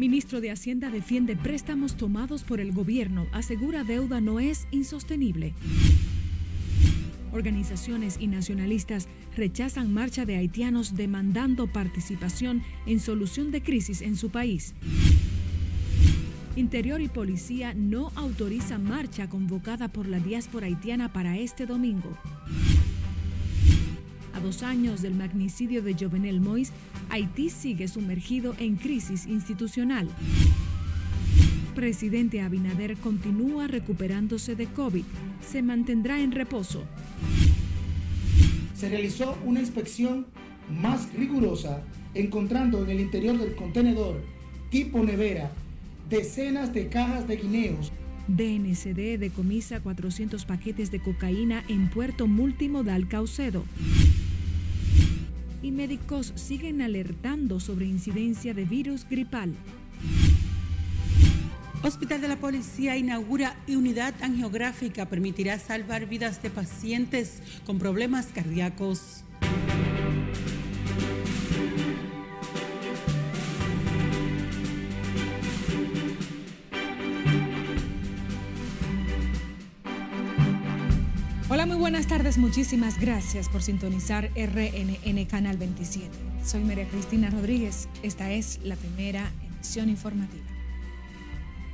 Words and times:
Ministro 0.00 0.40
de 0.40 0.50
Hacienda 0.50 0.88
defiende 0.88 1.36
préstamos 1.36 1.94
tomados 1.94 2.42
por 2.42 2.58
el 2.58 2.72
gobierno, 2.72 3.26
asegura 3.32 3.84
deuda 3.84 4.22
no 4.22 4.40
es 4.40 4.66
insostenible. 4.70 5.52
Organizaciones 7.32 8.16
y 8.18 8.26
nacionalistas 8.26 9.08
rechazan 9.36 9.92
marcha 9.92 10.24
de 10.24 10.36
haitianos 10.36 10.96
demandando 10.96 11.66
participación 11.66 12.62
en 12.86 12.98
solución 12.98 13.50
de 13.50 13.62
crisis 13.62 14.00
en 14.00 14.16
su 14.16 14.30
país. 14.30 14.72
Interior 16.56 17.02
y 17.02 17.08
Policía 17.08 17.74
no 17.74 18.10
autoriza 18.14 18.78
marcha 18.78 19.28
convocada 19.28 19.88
por 19.88 20.08
la 20.08 20.18
diáspora 20.18 20.68
haitiana 20.68 21.12
para 21.12 21.36
este 21.36 21.66
domingo. 21.66 22.16
A 24.40 24.42
dos 24.42 24.62
años 24.62 25.02
del 25.02 25.14
magnicidio 25.14 25.82
de 25.82 25.94
Jovenel 25.94 26.40
Mois, 26.40 26.72
Haití 27.10 27.50
sigue 27.50 27.88
sumergido 27.88 28.54
en 28.58 28.76
crisis 28.76 29.26
institucional. 29.26 30.08
Presidente 31.74 32.40
Abinader 32.40 32.96
continúa 32.96 33.66
recuperándose 33.66 34.56
de 34.56 34.64
COVID. 34.64 35.04
Se 35.46 35.60
mantendrá 35.60 36.20
en 36.20 36.32
reposo. 36.32 36.84
Se 38.74 38.88
realizó 38.88 39.36
una 39.44 39.60
inspección 39.60 40.26
más 40.70 41.12
rigurosa, 41.12 41.82
encontrando 42.14 42.82
en 42.82 42.88
el 42.88 43.00
interior 43.00 43.36
del 43.36 43.54
contenedor 43.54 44.22
tipo 44.70 45.04
nevera 45.04 45.50
decenas 46.08 46.72
de 46.72 46.88
cajas 46.88 47.28
de 47.28 47.36
guineos. 47.36 47.92
DNCD 48.26 49.18
decomisa 49.18 49.80
400 49.80 50.46
paquetes 50.46 50.90
de 50.90 51.00
cocaína 51.02 51.62
en 51.68 51.90
puerto 51.90 52.26
multimodal 52.26 53.06
Caucedo. 53.06 53.64
Y 55.62 55.72
médicos 55.72 56.32
siguen 56.36 56.80
alertando 56.80 57.60
sobre 57.60 57.86
incidencia 57.86 58.54
de 58.54 58.64
virus 58.64 59.06
gripal. 59.08 59.54
Hospital 61.82 62.20
de 62.20 62.28
la 62.28 62.36
Policía 62.36 62.96
inaugura 62.96 63.56
unidad 63.68 64.14
angiográfica. 64.22 65.06
Permitirá 65.06 65.58
salvar 65.58 66.06
vidas 66.06 66.42
de 66.42 66.50
pacientes 66.50 67.42
con 67.64 67.78
problemas 67.78 68.26
cardíacos. 68.26 69.24
Tardes. 82.10 82.38
Muchísimas 82.38 82.98
gracias 82.98 83.48
por 83.48 83.62
sintonizar 83.62 84.32
RNN 84.34 85.24
Canal 85.26 85.56
27. 85.58 86.10
Soy 86.44 86.64
María 86.64 86.88
Cristina 86.88 87.30
Rodríguez. 87.30 87.88
Esta 88.02 88.32
es 88.32 88.58
la 88.64 88.74
primera 88.74 89.32
emisión 89.46 89.88
informativa. 89.88 90.44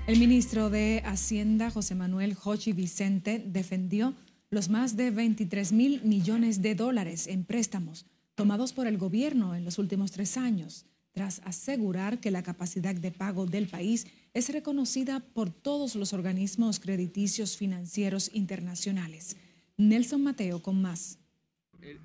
El 0.07 0.19
ministro 0.19 0.69
de 0.69 1.01
Hacienda, 1.07 1.71
José 1.71 1.95
Manuel 1.95 2.35
Jochi 2.35 2.75
Vicente, 2.75 3.43
defendió 3.47 4.13
los 4.51 4.69
más 4.69 4.95
de 4.95 5.11
23 5.11 5.73
mil 5.73 6.03
millones 6.03 6.61
de 6.61 6.75
dólares 6.75 7.29
en 7.29 7.47
préstamos 7.47 8.05
tomados 8.35 8.75
por 8.75 8.87
el 8.87 8.99
gobierno 8.99 9.55
en 9.55 9.65
los 9.65 9.79
últimos 9.79 10.13
tres 10.13 10.37
años, 10.37 10.85
tras 11.13 11.41
asegurar 11.47 12.21
que 12.21 12.31
la 12.31 12.43
capacidad 12.43 12.95
de 12.95 13.11
pago 13.11 13.47
del 13.47 13.69
país 13.69 14.07
es 14.35 14.51
reconocida 14.51 15.21
por 15.21 15.49
todos 15.49 15.95
los 15.95 16.13
organismos 16.13 16.79
crediticios 16.79 17.57
financieros 17.57 18.31
internacionales. 18.35 19.39
Nelson 19.79 20.23
Mateo 20.23 20.63
con 20.63 20.81
más. 20.81 21.19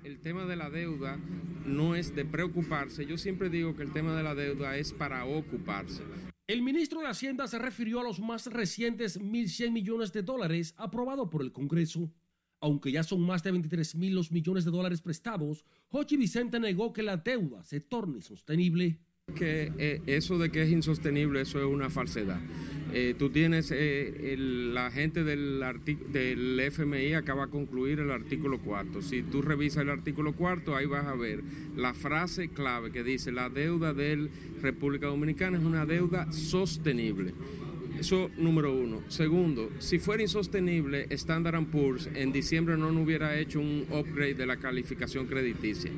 El, 0.04 0.20
tema 0.20 0.44
de 0.44 0.56
la 0.56 0.68
deuda 0.68 1.18
no 1.64 1.96
es 1.96 2.14
de 2.14 2.24
preocuparse. 2.24 3.06
Yo 3.06 3.16
siempre 3.16 3.48
digo 3.48 3.74
que 3.74 3.82
el 3.82 3.92
tema 3.92 4.14
de 4.14 4.22
la 4.22 4.34
deuda 4.34 4.76
es 4.76 4.92
para 4.92 5.24
ocuparse. 5.24 6.02
El 6.46 6.60
ministro 6.62 7.00
de 7.00 7.06
Hacienda 7.06 7.48
se 7.48 7.58
refirió 7.58 8.00
a 8.00 8.04
los 8.04 8.20
más 8.20 8.46
recientes 8.46 9.18
1.100 9.18 9.72
millones 9.72 10.12
de 10.12 10.22
dólares 10.22 10.74
aprobados 10.76 11.30
por 11.30 11.42
el 11.42 11.50
Congreso. 11.50 12.12
Aunque 12.60 12.92
ya 12.92 13.02
son 13.02 13.22
más 13.22 13.42
de 13.42 13.50
23 13.50 13.96
mil 13.96 14.14
los 14.14 14.30
millones 14.30 14.64
de 14.64 14.70
dólares 14.70 15.00
prestados, 15.00 15.64
Jochi 15.88 16.16
Vicente 16.16 16.60
negó 16.60 16.92
que 16.92 17.02
la 17.02 17.16
deuda 17.16 17.64
se 17.64 17.80
torne 17.80 18.20
sostenible 18.20 19.00
que 19.32 19.72
eh, 19.78 20.00
eso 20.06 20.38
de 20.38 20.50
que 20.50 20.62
es 20.62 20.70
insostenible, 20.70 21.40
eso 21.40 21.58
es 21.58 21.66
una 21.66 21.90
falsedad. 21.90 22.40
Eh, 22.94 23.14
tú 23.18 23.30
tienes, 23.30 23.72
eh, 23.74 24.36
la 24.38 24.90
gente 24.90 25.24
del, 25.24 25.64
del 26.12 26.60
FMI 26.60 27.14
acaba 27.14 27.46
de 27.46 27.52
concluir 27.52 28.00
el 28.00 28.10
artículo 28.10 28.60
cuarto. 28.60 29.00
Si 29.00 29.22
tú 29.22 29.40
revisas 29.40 29.82
el 29.82 29.90
artículo 29.90 30.34
cuarto, 30.34 30.76
ahí 30.76 30.86
vas 30.86 31.06
a 31.06 31.14
ver 31.14 31.42
la 31.74 31.94
frase 31.94 32.48
clave 32.48 32.92
que 32.92 33.02
dice, 33.02 33.32
la 33.32 33.48
deuda 33.48 33.94
de 33.94 34.28
República 34.60 35.06
Dominicana 35.06 35.58
es 35.58 35.64
una 35.64 35.86
deuda 35.86 36.30
sostenible. 36.32 37.32
Eso 37.98 38.30
número 38.36 38.74
uno. 38.74 39.02
Segundo, 39.08 39.70
si 39.78 39.98
fuera 39.98 40.22
insostenible, 40.22 41.06
Standard 41.10 41.64
Poor's 41.66 42.08
en 42.14 42.32
diciembre 42.32 42.76
no 42.76 42.88
hubiera 42.88 43.38
hecho 43.38 43.60
un 43.60 43.86
upgrade 43.90 44.34
de 44.34 44.46
la 44.46 44.56
calificación 44.56 45.26
crediticia. 45.26 45.90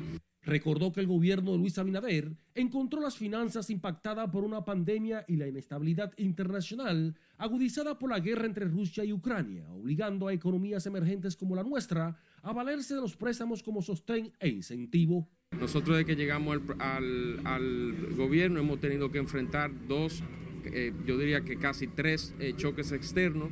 Recordó 0.45 0.91
que 0.91 0.99
el 0.99 1.07
gobierno 1.07 1.51
de 1.53 1.57
Luis 1.57 1.77
Abinader 1.79 2.31
encontró 2.53 3.01
las 3.01 3.17
finanzas 3.17 3.71
impactadas 3.71 4.29
por 4.29 4.43
una 4.43 4.63
pandemia 4.63 5.25
y 5.27 5.37
la 5.37 5.47
inestabilidad 5.47 6.13
internacional 6.17 7.15
agudizada 7.37 7.97
por 7.97 8.11
la 8.11 8.19
guerra 8.19 8.45
entre 8.45 8.65
Rusia 8.65 9.03
y 9.03 9.11
Ucrania, 9.11 9.67
obligando 9.71 10.27
a 10.27 10.33
economías 10.33 10.85
emergentes 10.85 11.35
como 11.35 11.55
la 11.55 11.63
nuestra 11.63 12.15
a 12.43 12.53
valerse 12.53 12.93
de 12.93 13.01
los 13.01 13.15
préstamos 13.15 13.63
como 13.63 13.81
sostén 13.81 14.31
e 14.39 14.47
incentivo. 14.49 15.27
Nosotros 15.59 15.97
desde 15.97 16.05
que 16.05 16.15
llegamos 16.15 16.59
al, 16.77 18.15
gobierno 18.15 18.59
hemos 18.59 18.79
tenido 18.79 19.11
que 19.11 19.17
enfrentar 19.17 19.71
dos 19.87 20.23
eh, 20.65 20.91
yo 21.05 21.17
diría 21.19 21.41
que 21.41 21.57
casi 21.57 21.85
tres 21.85 22.33
eh, 22.39 22.53
choques 22.57 22.91
externos 22.91 23.49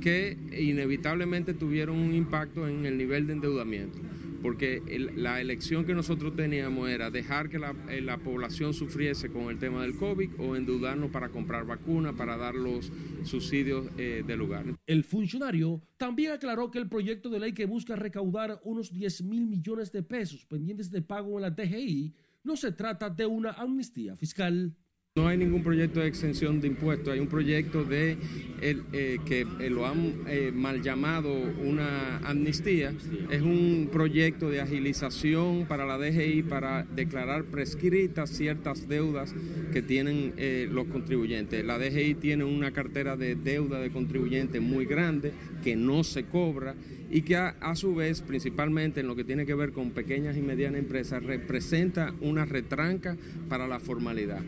que 0.00 0.36
inevitablemente 0.58 1.54
tuvieron 1.54 1.96
un 1.96 2.12
impacto 2.12 2.66
en 2.66 2.86
el 2.86 2.98
nivel 2.98 3.28
de 3.28 3.34
endeudamiento 3.34 4.00
porque 4.42 4.82
la 5.16 5.40
elección 5.40 5.84
que 5.84 5.94
nosotros 5.94 6.34
teníamos 6.36 6.88
era 6.88 7.10
dejar 7.10 7.48
que 7.48 7.58
eh, 7.88 8.00
la, 8.00 8.18
población 8.18 8.74
sufriese 8.74 9.30
con 9.30 9.50
el 9.50 9.58
tema 9.58 9.82
del 9.82 9.96
COVID 9.96 10.30
o 10.38 10.56
endeudarnos 10.56 11.10
para 11.10 11.28
comprar 11.28 11.66
vacunas, 11.66 12.14
para 12.14 12.36
dar 12.36 12.54
los 12.54 12.90
subsidios 13.24 13.86
eh, 13.98 14.24
del 14.26 14.38
lugar. 14.38 14.64
El 14.86 15.04
funcionario 15.04 15.80
también 15.96 16.32
aclaró 16.32 16.70
que 16.70 16.78
el 16.78 16.88
proyecto 16.88 17.28
de 17.28 17.40
ley 17.40 17.52
que 17.52 17.66
busca 17.66 17.96
recaudar 17.96 18.60
unos 18.64 18.92
10 18.92 19.22
mil 19.22 19.46
millones 19.46 19.92
de 19.92 20.02
pesos 20.02 20.44
pendientes 20.44 20.90
de 20.90 21.02
pago 21.02 21.36
en 21.36 21.42
la 21.42 21.54
TGI 21.54 22.14
no 22.44 22.56
se 22.56 22.72
trata 22.72 23.10
de 23.10 23.26
una 23.26 23.52
amnistía 23.52 24.16
fiscal. 24.16 24.74
No 25.16 25.28
hay 25.28 25.38
ningún 25.38 25.62
proyecto 25.62 26.00
de 26.00 26.08
exención 26.08 26.60
de 26.60 26.66
impuestos, 26.66 27.08
hay 27.10 27.20
un 27.20 27.28
proyecto 27.28 27.84
de 27.84 28.18
eh, 28.60 29.18
que 29.24 29.46
eh, 29.60 29.70
lo 29.70 29.86
han 29.86 30.12
eh, 30.28 30.52
mal 30.54 30.82
llamado 30.82 31.32
una 31.32 32.18
amnistía. 32.18 32.92
Es 33.30 33.40
un 33.40 33.88
proyecto 33.90 34.50
de 34.50 34.60
agilización 34.60 35.64
para 35.66 35.86
la 35.86 35.96
DGI 35.96 36.42
para 36.42 36.82
declarar 36.94 37.44
prescritas 37.44 38.28
ciertas 38.28 38.88
deudas 38.88 39.34
que 39.72 39.80
tienen 39.80 40.34
los 40.70 40.86
contribuyentes. 40.88 41.64
La 41.64 41.78
DGI 41.78 42.16
tiene 42.16 42.44
una 42.44 42.72
cartera 42.72 43.16
de 43.16 43.36
deuda 43.36 43.80
de 43.80 43.88
contribuyentes 43.88 44.60
muy 44.60 44.84
grande 44.84 45.32
que 45.64 45.76
no 45.76 46.04
se 46.04 46.24
cobra 46.24 46.74
y 47.10 47.22
que 47.22 47.36
a, 47.36 47.56
a, 47.62 47.74
su 47.74 47.94
vez, 47.94 48.20
principalmente 48.20 49.00
en 49.00 49.06
lo 49.06 49.16
que 49.16 49.24
tiene 49.24 49.46
que 49.46 49.54
ver 49.54 49.72
con 49.72 49.92
pequeñas 49.92 50.36
y 50.36 50.42
medianas 50.42 50.80
empresas, 50.80 51.22
representa 51.22 52.12
una 52.20 52.44
retranca 52.44 53.16
para 53.48 53.66
la 53.66 53.80
formalidad. 53.80 54.42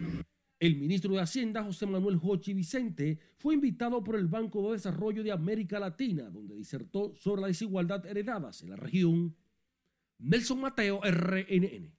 El 0.60 0.76
ministro 0.76 1.14
de 1.14 1.20
Hacienda, 1.20 1.62
José 1.62 1.86
Manuel 1.86 2.16
Jochi 2.16 2.52
Vicente, 2.52 3.18
fue 3.36 3.54
invitado 3.54 4.02
por 4.02 4.16
el 4.16 4.26
Banco 4.26 4.66
de 4.66 4.72
Desarrollo 4.72 5.22
de 5.22 5.30
América 5.30 5.78
Latina, 5.78 6.28
donde 6.30 6.56
disertó 6.56 7.14
sobre 7.14 7.42
la 7.42 7.46
desigualdad 7.48 8.04
heredadas 8.04 8.62
en 8.62 8.70
la 8.70 8.76
región. 8.76 9.36
Nelson 10.18 10.60
Mateo, 10.60 11.00
RNN. 11.00 11.92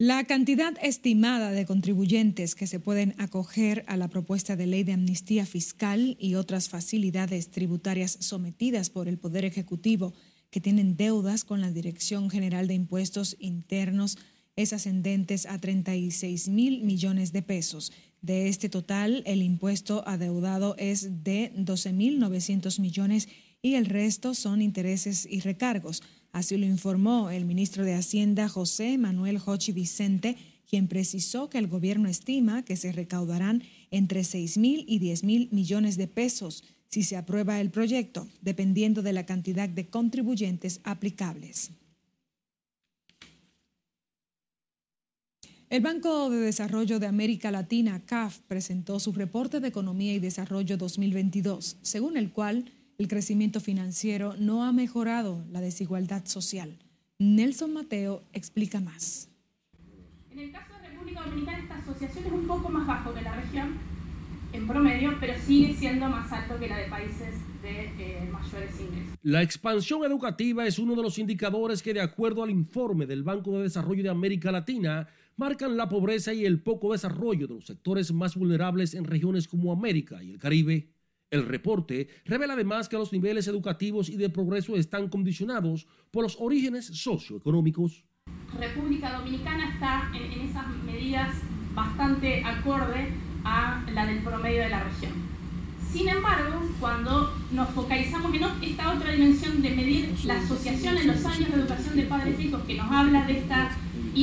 La 0.00 0.22
cantidad 0.22 0.74
estimada 0.80 1.50
de 1.50 1.66
contribuyentes 1.66 2.54
que 2.54 2.68
se 2.68 2.78
pueden 2.78 3.16
acoger 3.18 3.84
a 3.88 3.96
la 3.96 4.06
propuesta 4.06 4.54
de 4.54 4.68
ley 4.68 4.84
de 4.84 4.92
amnistía 4.92 5.44
fiscal 5.44 6.16
y 6.20 6.36
otras 6.36 6.68
facilidades 6.68 7.50
tributarias 7.50 8.16
sometidas 8.20 8.90
por 8.90 9.08
el 9.08 9.18
Poder 9.18 9.44
Ejecutivo 9.44 10.14
que 10.50 10.60
tienen 10.60 10.96
deudas 10.96 11.42
con 11.42 11.60
la 11.60 11.72
Dirección 11.72 12.30
General 12.30 12.68
de 12.68 12.74
Impuestos 12.74 13.34
Internos 13.40 14.18
es 14.58 14.72
ascendentes 14.72 15.46
a 15.46 15.56
36 15.56 16.48
mil 16.48 16.82
millones 16.82 17.32
de 17.32 17.42
pesos. 17.42 17.92
De 18.22 18.48
este 18.48 18.68
total, 18.68 19.22
el 19.24 19.40
impuesto 19.40 20.02
adeudado 20.04 20.74
es 20.78 21.22
de 21.22 21.52
12 21.54 21.92
mil 21.92 22.18
900 22.18 22.80
millones 22.80 23.28
y 23.62 23.74
el 23.74 23.86
resto 23.86 24.34
son 24.34 24.60
intereses 24.60 25.28
y 25.30 25.38
recargos. 25.40 26.02
Así 26.32 26.56
lo 26.56 26.66
informó 26.66 27.30
el 27.30 27.44
ministro 27.44 27.84
de 27.84 27.94
Hacienda 27.94 28.48
José 28.48 28.98
Manuel 28.98 29.38
Jochi 29.38 29.70
Vicente, 29.70 30.36
quien 30.68 30.88
precisó 30.88 31.48
que 31.48 31.58
el 31.58 31.68
gobierno 31.68 32.08
estima 32.08 32.64
que 32.64 32.74
se 32.74 32.90
recaudarán 32.90 33.62
entre 33.92 34.24
6 34.24 34.58
mil 34.58 34.84
y 34.88 34.98
10 34.98 35.22
mil 35.22 35.48
millones 35.52 35.96
de 35.96 36.08
pesos 36.08 36.64
si 36.88 37.04
se 37.04 37.16
aprueba 37.16 37.60
el 37.60 37.70
proyecto, 37.70 38.26
dependiendo 38.42 39.02
de 39.02 39.12
la 39.12 39.24
cantidad 39.24 39.68
de 39.68 39.86
contribuyentes 39.86 40.80
aplicables. 40.82 41.70
El 45.70 45.82
Banco 45.82 46.30
de 46.30 46.38
Desarrollo 46.38 46.98
de 46.98 47.06
América 47.06 47.50
Latina, 47.50 48.00
CAF, 48.06 48.38
presentó 48.48 48.98
su 48.98 49.12
reporte 49.12 49.60
de 49.60 49.68
Economía 49.68 50.14
y 50.14 50.18
Desarrollo 50.18 50.78
2022, 50.78 51.76
según 51.82 52.16
el 52.16 52.30
cual 52.30 52.72
el 52.96 53.06
crecimiento 53.06 53.60
financiero 53.60 54.34
no 54.38 54.64
ha 54.64 54.72
mejorado 54.72 55.44
la 55.52 55.60
desigualdad 55.60 56.24
social. 56.24 56.78
Nelson 57.18 57.74
Mateo 57.74 58.22
explica 58.32 58.80
más. 58.80 59.28
En 60.30 60.38
el 60.38 60.52
caso 60.52 60.72
de 60.80 60.88
República 60.88 61.20
Dominicana, 61.24 61.58
esta 61.58 61.76
asociación 61.76 62.24
es 62.24 62.32
un 62.32 62.46
poco 62.46 62.70
más 62.70 62.86
bajo 62.86 63.12
que 63.12 63.20
la 63.20 63.38
región 63.38 63.74
en 64.54 64.66
promedio, 64.66 65.18
pero 65.20 65.34
sigue 65.46 65.74
siendo 65.74 66.08
más 66.08 66.32
alto 66.32 66.58
que 66.58 66.66
la 66.66 66.78
de 66.78 66.88
países 66.88 67.34
de 67.60 67.92
eh, 67.98 68.30
mayores 68.32 68.70
ingresos. 68.80 69.18
La 69.22 69.42
expansión 69.42 70.02
educativa 70.04 70.66
es 70.66 70.78
uno 70.78 70.94
de 70.94 71.02
los 71.02 71.18
indicadores 71.18 71.82
que, 71.82 71.92
de 71.92 72.00
acuerdo 72.00 72.42
al 72.42 72.48
informe 72.48 73.04
del 73.04 73.22
Banco 73.22 73.58
de 73.58 73.64
Desarrollo 73.64 74.02
de 74.02 74.08
América 74.08 74.50
Latina, 74.50 75.06
marcan 75.38 75.76
la 75.76 75.88
pobreza 75.88 76.34
y 76.34 76.44
el 76.44 76.60
poco 76.60 76.92
desarrollo 76.92 77.46
de 77.46 77.54
los 77.54 77.66
sectores 77.66 78.12
más 78.12 78.36
vulnerables 78.36 78.92
en 78.94 79.04
regiones 79.04 79.48
como 79.48 79.72
América 79.72 80.22
y 80.22 80.32
el 80.32 80.38
Caribe. 80.38 80.90
El 81.30 81.46
reporte 81.46 82.08
revela 82.24 82.54
además 82.54 82.88
que 82.88 82.96
los 82.96 83.12
niveles 83.12 83.46
educativos 83.46 84.08
y 84.08 84.16
de 84.16 84.30
progreso 84.30 84.76
están 84.76 85.08
condicionados 85.08 85.86
por 86.10 86.24
los 86.24 86.36
orígenes 86.40 86.86
socioeconómicos. 86.86 88.04
República 88.58 89.16
Dominicana 89.16 89.72
está 89.74 90.10
en, 90.14 90.32
en 90.32 90.48
esas 90.48 90.66
medidas 90.84 91.36
bastante 91.74 92.42
acorde 92.42 93.12
a 93.44 93.84
la 93.92 94.06
del 94.06 94.22
promedio 94.22 94.62
de 94.62 94.68
la 94.70 94.82
región. 94.84 95.12
Sin 95.92 96.08
embargo, 96.08 96.60
cuando 96.80 97.32
nos 97.52 97.68
focalizamos 97.70 98.34
en 98.34 98.42
esta 98.62 98.92
otra 98.92 99.12
dimensión 99.12 99.62
de 99.62 99.70
medir 99.70 100.14
la 100.24 100.38
asociación 100.38 100.98
en 100.98 101.06
los 101.06 101.24
años 101.24 101.48
de 101.48 101.54
educación 101.54 101.96
de 101.96 102.02
padres 102.02 102.38
e 102.38 102.42
hijos, 102.42 102.62
que 102.64 102.74
nos 102.74 102.90
habla 102.90 103.26
de 103.26 103.38
esta 103.38 103.70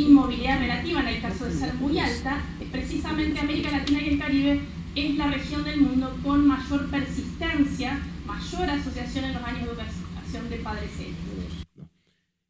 inmovilidad 0.01 0.59
relativa 0.59 1.01
en 1.01 1.07
el 1.07 1.21
caso 1.21 1.45
de 1.45 1.53
ser 1.53 1.73
muy 1.75 1.97
alta, 1.99 2.43
precisamente 2.71 3.39
América 3.39 3.71
Latina 3.71 4.01
y 4.01 4.09
el 4.09 4.19
Caribe 4.19 4.59
es 4.95 5.15
la 5.17 5.27
región 5.27 5.63
del 5.63 5.81
mundo 5.81 6.15
con 6.23 6.47
mayor 6.47 6.89
persistencia, 6.89 7.99
mayor 8.25 8.69
asociación 8.69 9.25
en 9.25 9.33
los 9.33 9.43
años 9.43 9.65
de 9.65 9.71
educación 9.71 10.49
de 10.49 10.57
padres 10.57 10.89
e. 10.99 11.13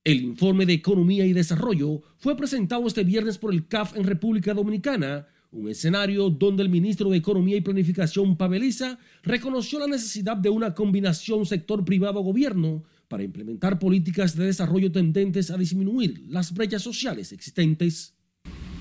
El 0.04 0.22
informe 0.22 0.66
de 0.66 0.74
Economía 0.74 1.26
y 1.26 1.34
Desarrollo 1.34 2.02
fue 2.18 2.38
presentado 2.38 2.86
este 2.86 3.04
viernes 3.04 3.38
por 3.38 3.52
el 3.52 3.68
CAF 3.68 3.96
en 3.96 4.04
República 4.04 4.54
Dominicana, 4.54 5.28
un 5.52 5.70
escenario 5.70 6.30
donde 6.30 6.64
el 6.64 6.70
ministro 6.70 7.10
de 7.10 7.18
Economía 7.18 7.58
y 7.58 7.62
Planificación, 7.62 8.38
Paveliza, 8.38 9.00
reconoció 9.24 9.80
la 9.80 9.88
necesidad 9.88 10.38
de 10.38 10.50
una 10.50 10.74
combinación 10.74 11.46
sector 11.46 11.84
privado-gobierno 11.86 12.84
para 13.08 13.24
implementar 13.24 13.80
políticas 13.80 14.36
de 14.36 14.46
desarrollo 14.46 14.92
tendentes 14.92 15.52
a 15.52 15.58
disminuir 15.58 16.26
las 16.28 16.54
brechas 16.54 16.82
sociales 16.82 17.32
existentes. 17.32 18.14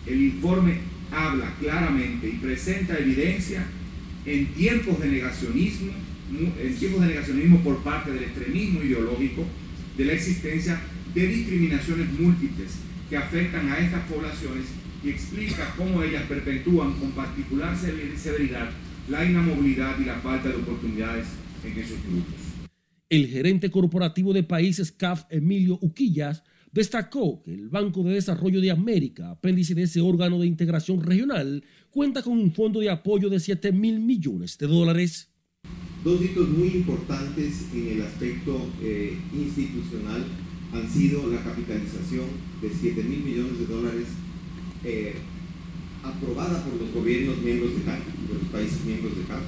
El 0.07 0.23
informe 0.23 0.79
habla 1.11 1.55
claramente 1.61 2.29
y 2.29 2.33
presenta 2.33 2.99
evidencia 2.99 3.65
en 4.27 4.47
tiempos 4.55 5.01
de 5.01 5.09
negacionismo, 5.09 5.93
en 6.61 6.75
tiempos 6.77 7.01
de 7.03 7.09
negacionismo 7.09 7.61
por 7.61 7.83
parte 7.83 8.13
del 8.13 8.25
extremismo 8.25 8.83
ideológico, 8.83 9.45
de 9.97 10.05
la 10.05 10.13
existencia 10.13 10.81
de 11.15 11.27
discriminaciones 11.27 12.13
múltiples 12.19 12.73
que 13.09 13.17
afectan 13.17 13.71
a 13.71 13.79
estas 13.79 14.09
poblaciones 14.09 14.67
y 15.05 15.11
explica 15.11 15.75
cómo 15.77 16.03
ellas 16.03 16.25
perpetúan 16.25 16.93
con 16.95 17.13
particular 17.13 17.77
severidad 17.77 18.71
la 19.09 19.25
inamovilidad 19.25 19.99
y 19.99 20.05
la 20.05 20.17
falta 20.17 20.49
de 20.49 20.57
oportunidades 20.57 21.27
en 21.65 21.79
esos 21.79 21.99
grupos. 22.03 22.44
El 23.11 23.29
gerente 23.29 23.71
corporativo 23.71 24.33
de 24.33 24.43
países 24.43 24.91
CAF, 24.91 25.25
Emilio 25.29 25.79
Uquillas, 25.83 26.43
destacó 26.73 27.43
que 27.43 27.53
el 27.53 27.69
Banco 27.69 28.03
de 28.03 28.15
Desarrollo 28.15 28.61
de 28.61 28.71
América, 28.71 29.31
apéndice 29.31 29.75
de 29.75 29.83
ese 29.83 30.01
órgano 30.01 30.41
de 30.41 30.47
integración 30.47 31.03
regional, 31.03 31.63
cuenta 31.91 32.23
con 32.23 32.39
un 32.39 32.53
fondo 32.53 32.81
de 32.81 32.91
apoyo 32.91 33.29
de 33.29 33.41
7 33.41 33.73
mil 33.73 34.01
millones 34.01 34.57
de 34.57 34.67
dólares. 34.67 35.31
Dos 36.03 36.21
hitos 36.23 36.49
muy 36.49 36.69
importantes 36.69 37.67
en 37.75 37.89
el 37.89 38.03
aspecto 38.03 38.71
eh, 38.83 39.19
institucional 39.35 40.25
han 40.73 40.91
sido 40.91 41.31
la 41.31 41.45
capitalización 41.45 42.27
de 42.61 42.71
7 42.71 43.03
mil 43.05 43.21
millones 43.21 43.59
de 43.59 43.67
dólares 43.67 44.07
eh, 44.83 45.15
aprobada 46.03 46.65
por 46.65 46.81
los 46.81 46.93
gobiernos 46.93 47.39
miembros 47.43 47.77
de 47.77 47.83
CAF, 47.83 48.01
de 48.29 48.35
los 48.35 48.49
países 48.51 48.85
miembros 48.85 49.17
de 49.17 49.25
CAF, 49.25 49.43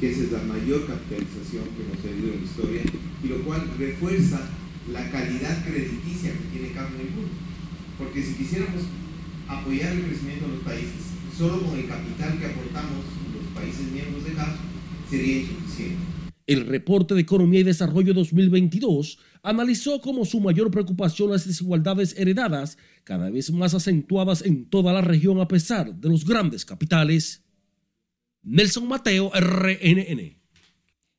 que 0.00 0.10
esa 0.10 0.22
es 0.24 0.32
la 0.32 0.42
mayor 0.42 0.86
capitalización 0.86 1.64
que 1.74 1.82
hemos 1.84 1.98
tenido 2.02 2.32
en 2.32 2.40
la 2.40 2.46
historia, 2.46 2.82
y 3.22 3.28
lo 3.28 3.42
cual 3.44 3.62
refuerza 3.78 4.40
la 4.92 5.10
calidad 5.10 5.64
crediticia 5.64 6.32
que 6.32 6.58
tiene 6.58 6.68
el 6.68 7.10
mundo. 7.10 7.32
Porque 7.98 8.22
si 8.22 8.34
quisiéramos 8.34 8.82
apoyar 9.48 9.92
el 9.92 10.04
crecimiento 10.04 10.46
de 10.46 10.52
los 10.56 10.62
países, 10.64 11.16
solo 11.36 11.62
con 11.62 11.78
el 11.78 11.88
capital 11.88 12.38
que 12.38 12.46
aportamos 12.46 13.04
los 13.34 13.46
países 13.54 13.90
miembros 13.90 14.24
de 14.24 14.32
CAF, 14.32 14.56
sería 15.08 15.38
insuficiente. 15.38 15.96
El 16.46 16.66
reporte 16.66 17.14
de 17.14 17.22
Economía 17.22 17.60
y 17.60 17.64
Desarrollo 17.64 18.14
2022 18.14 19.18
analizó 19.42 20.00
como 20.00 20.24
su 20.24 20.40
mayor 20.40 20.70
preocupación 20.70 21.30
las 21.30 21.46
desigualdades 21.46 22.14
heredadas, 22.16 22.78
cada 23.02 23.30
vez 23.30 23.50
más 23.50 23.74
acentuadas 23.74 24.42
en 24.42 24.66
toda 24.66 24.92
la 24.92 25.00
región 25.00 25.40
a 25.40 25.48
pesar 25.48 25.92
de 25.94 26.08
los 26.08 26.24
grandes 26.24 26.64
capitales. 26.64 27.45
Nelson 28.48 28.86
Mateo, 28.86 29.32
RNN. 29.34 30.36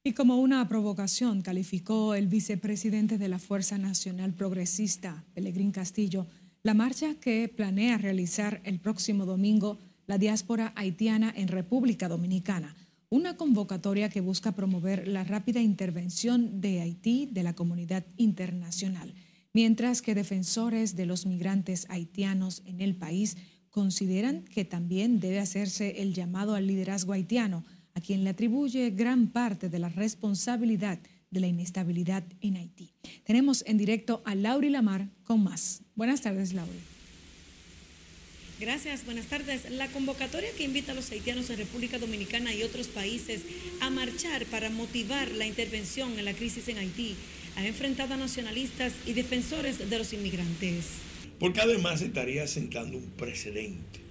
Y 0.05 0.13
como 0.13 0.37
una 0.37 0.65
provocación 0.69 1.41
calificó 1.41 2.15
el 2.15 2.27
vicepresidente 2.27 3.17
de 3.17 3.27
la 3.27 3.37
Fuerza 3.37 3.77
Nacional 3.77 4.33
Progresista, 4.33 5.25
Pelegrín 5.33 5.71
Castillo, 5.71 6.25
la 6.63 6.73
marcha 6.73 7.15
que 7.15 7.49
planea 7.49 7.97
realizar 7.97 8.61
el 8.63 8.79
próximo 8.79 9.25
domingo 9.25 9.77
la 10.05 10.17
diáspora 10.17 10.71
haitiana 10.77 11.33
en 11.35 11.49
República 11.49 12.07
Dominicana 12.07 12.73
una 13.09 13.35
convocatoria 13.35 14.09
que 14.09 14.21
busca 14.21 14.53
promover 14.53 15.07
la 15.07 15.25
rápida 15.25 15.61
intervención 15.61 16.61
de 16.61 16.81
Haití 16.81 17.27
de 17.29 17.43
la 17.43 17.55
comunidad 17.55 18.05
internacional, 18.15 19.13
mientras 19.53 20.01
que 20.01 20.15
defensores 20.15 20.95
de 20.95 21.05
los 21.05 21.25
migrantes 21.25 21.87
haitianos 21.89 22.63
en 22.65 22.79
el 22.79 22.95
país 22.95 23.37
consideran 23.77 24.41
que 24.41 24.65
también 24.65 25.19
debe 25.19 25.37
hacerse 25.37 26.01
el 26.01 26.11
llamado 26.11 26.55
al 26.55 26.65
liderazgo 26.65 27.13
haitiano, 27.13 27.63
a 27.93 28.01
quien 28.01 28.23
le 28.23 28.31
atribuye 28.31 28.89
gran 28.89 29.27
parte 29.27 29.69
de 29.69 29.77
la 29.77 29.87
responsabilidad 29.87 30.97
de 31.29 31.39
la 31.41 31.45
inestabilidad 31.45 32.23
en 32.41 32.55
Haití. 32.55 32.89
Tenemos 33.23 33.63
en 33.67 33.77
directo 33.77 34.23
a 34.25 34.33
Lauri 34.33 34.71
Lamar 34.71 35.09
con 35.23 35.43
más. 35.43 35.83
Buenas 35.93 36.21
tardes, 36.21 36.53
Lauri. 36.53 36.79
Gracias, 38.59 39.05
buenas 39.05 39.27
tardes. 39.27 39.69
La 39.69 39.87
convocatoria 39.89 40.49
que 40.57 40.63
invita 40.63 40.93
a 40.93 40.95
los 40.95 41.11
haitianos 41.11 41.47
en 41.51 41.59
República 41.59 41.99
Dominicana 41.99 42.55
y 42.55 42.63
otros 42.63 42.87
países 42.87 43.43
a 43.81 43.91
marchar 43.91 44.47
para 44.47 44.71
motivar 44.71 45.29
la 45.33 45.45
intervención 45.45 46.17
en 46.17 46.25
la 46.25 46.33
crisis 46.33 46.67
en 46.67 46.79
Haití 46.79 47.15
ha 47.55 47.63
enfrentado 47.63 48.15
a 48.15 48.17
nacionalistas 48.17 48.93
y 49.05 49.13
defensores 49.13 49.87
de 49.87 49.97
los 49.99 50.13
inmigrantes. 50.13 51.06
Porque 51.39 51.61
además 51.61 52.01
estaría 52.01 52.47
sentando 52.47 52.97
un 52.97 53.11
precedente. 53.11 54.01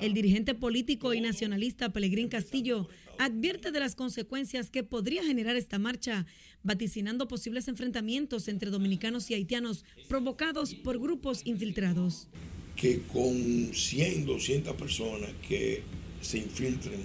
El 0.00 0.12
dirigente 0.12 0.54
político 0.54 1.14
y 1.14 1.20
nacionalista 1.20 1.92
Pelegrín 1.92 2.28
Castillo 2.28 2.88
advierte 3.18 3.70
de 3.70 3.80
las 3.80 3.94
consecuencias 3.94 4.70
que 4.70 4.82
podría 4.82 5.24
generar 5.24 5.56
esta 5.56 5.78
marcha, 5.78 6.26
vaticinando 6.62 7.28
posibles 7.28 7.66
enfrentamientos 7.68 8.48
entre 8.48 8.70
dominicanos 8.70 9.30
y 9.30 9.34
haitianos 9.34 9.84
provocados 10.06 10.74
por 10.74 10.98
grupos 10.98 11.40
infiltrados 11.46 12.28
que 12.76 13.00
con 13.12 13.72
100, 13.72 14.26
200 14.26 14.76
personas 14.76 15.30
que 15.48 15.82
se 16.20 16.38
infiltren 16.38 17.00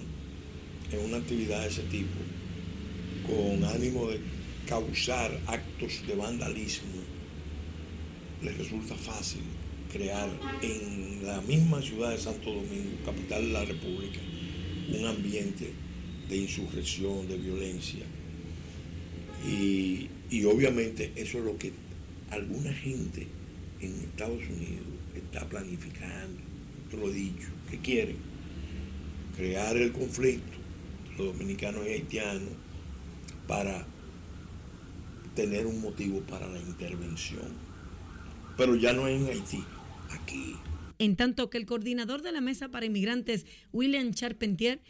en 0.92 1.00
una 1.00 1.18
actividad 1.18 1.62
de 1.62 1.70
ese 1.70 1.84
tipo, 1.84 2.20
con 3.26 3.64
ánimo 3.64 4.10
de 4.10 4.20
causar 4.68 5.40
actos 5.48 6.06
de 6.06 6.16
vandalismo, 6.16 7.02
les 8.44 8.58
resulta 8.58 8.96
fácil 8.96 9.42
crear 9.92 10.30
en 10.62 11.26
la 11.26 11.42
misma 11.42 11.82
ciudad 11.82 12.12
de 12.12 12.18
Santo 12.18 12.52
Domingo, 12.52 12.98
capital 13.06 13.44
de 13.44 13.54
la 13.54 13.66
República, 13.66 14.20
un 14.98 15.06
ambiente 15.06 15.72
de 16.30 16.38
insurrección, 16.38 17.28
de 17.28 17.38
violencia. 17.38 18.06
Y, 19.46 20.08
y 20.30 20.46
obviamente 20.46 21.12
eso 21.16 21.40
es 21.40 21.46
lo 21.46 21.58
que 21.58 21.74
alguna 22.30 22.74
gente 22.74 23.28
en 23.82 23.96
Estados 24.02 24.44
Unidos 24.44 24.88
está 25.16 25.48
planificando, 25.48 26.40
te 26.90 26.98
lo 26.98 27.10
he 27.10 27.14
dicho, 27.14 27.48
que 27.70 27.80
quieren 27.80 28.18
crear 29.36 29.76
el 29.76 29.92
conflicto, 29.92 30.58
los 31.18 31.28
dominicanos 31.28 31.86
y 31.86 31.90
haitianos, 31.90 32.54
para 33.48 33.86
tener 35.36 35.66
un 35.66 35.82
motivo 35.82 36.22
para 36.22 36.48
la 36.48 36.60
intervención. 36.60 37.50
Pero 38.58 38.76
ya 38.76 38.94
no 38.94 39.08
es 39.08 39.20
en 39.20 39.28
Haití, 39.28 39.64
aquí. 40.14 40.56
En 41.00 41.16
tanto 41.16 41.50
que 41.50 41.58
el 41.58 41.66
coordinador 41.66 42.22
de 42.22 42.32
la 42.32 42.42
Mesa 42.42 42.70
para 42.70 42.86
Inmigrantes, 42.86 43.46
William 43.72 44.14
Charpentier, 44.14 44.82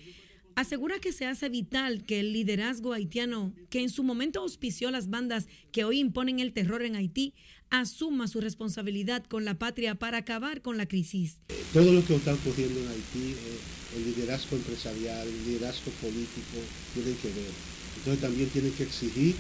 asegura 0.55 0.99
que 0.99 1.13
se 1.13 1.25
hace 1.25 1.49
vital 1.49 2.03
que 2.03 2.19
el 2.19 2.33
liderazgo 2.33 2.93
haitiano, 2.93 3.53
que 3.69 3.81
en 3.81 3.89
su 3.89 4.03
momento 4.03 4.41
auspició 4.41 4.89
a 4.89 4.91
las 4.91 5.09
bandas 5.09 5.47
que 5.71 5.83
hoy 5.83 5.99
imponen 5.99 6.39
el 6.39 6.53
terror 6.53 6.81
en 6.81 6.95
Haití, 6.95 7.33
asuma 7.69 8.27
su 8.27 8.41
responsabilidad 8.41 9.23
con 9.23 9.45
la 9.45 9.57
patria 9.57 9.95
para 9.95 10.17
acabar 10.17 10.61
con 10.61 10.77
la 10.77 10.85
crisis. 10.85 11.39
Todo 11.73 11.93
lo 11.93 12.05
que 12.05 12.15
está 12.15 12.33
ocurriendo 12.33 12.79
en 12.81 12.87
Haití, 12.89 13.31
eh, 13.31 13.95
el 13.95 14.05
liderazgo 14.05 14.57
empresarial, 14.57 15.27
el 15.27 15.45
liderazgo 15.45 15.91
político, 16.01 16.59
tienen 16.93 17.15
que 17.15 17.29
ver. 17.29 17.51
Entonces 17.97 18.21
también 18.21 18.49
tienen 18.49 18.73
que 18.73 18.83
exigir 18.83 19.35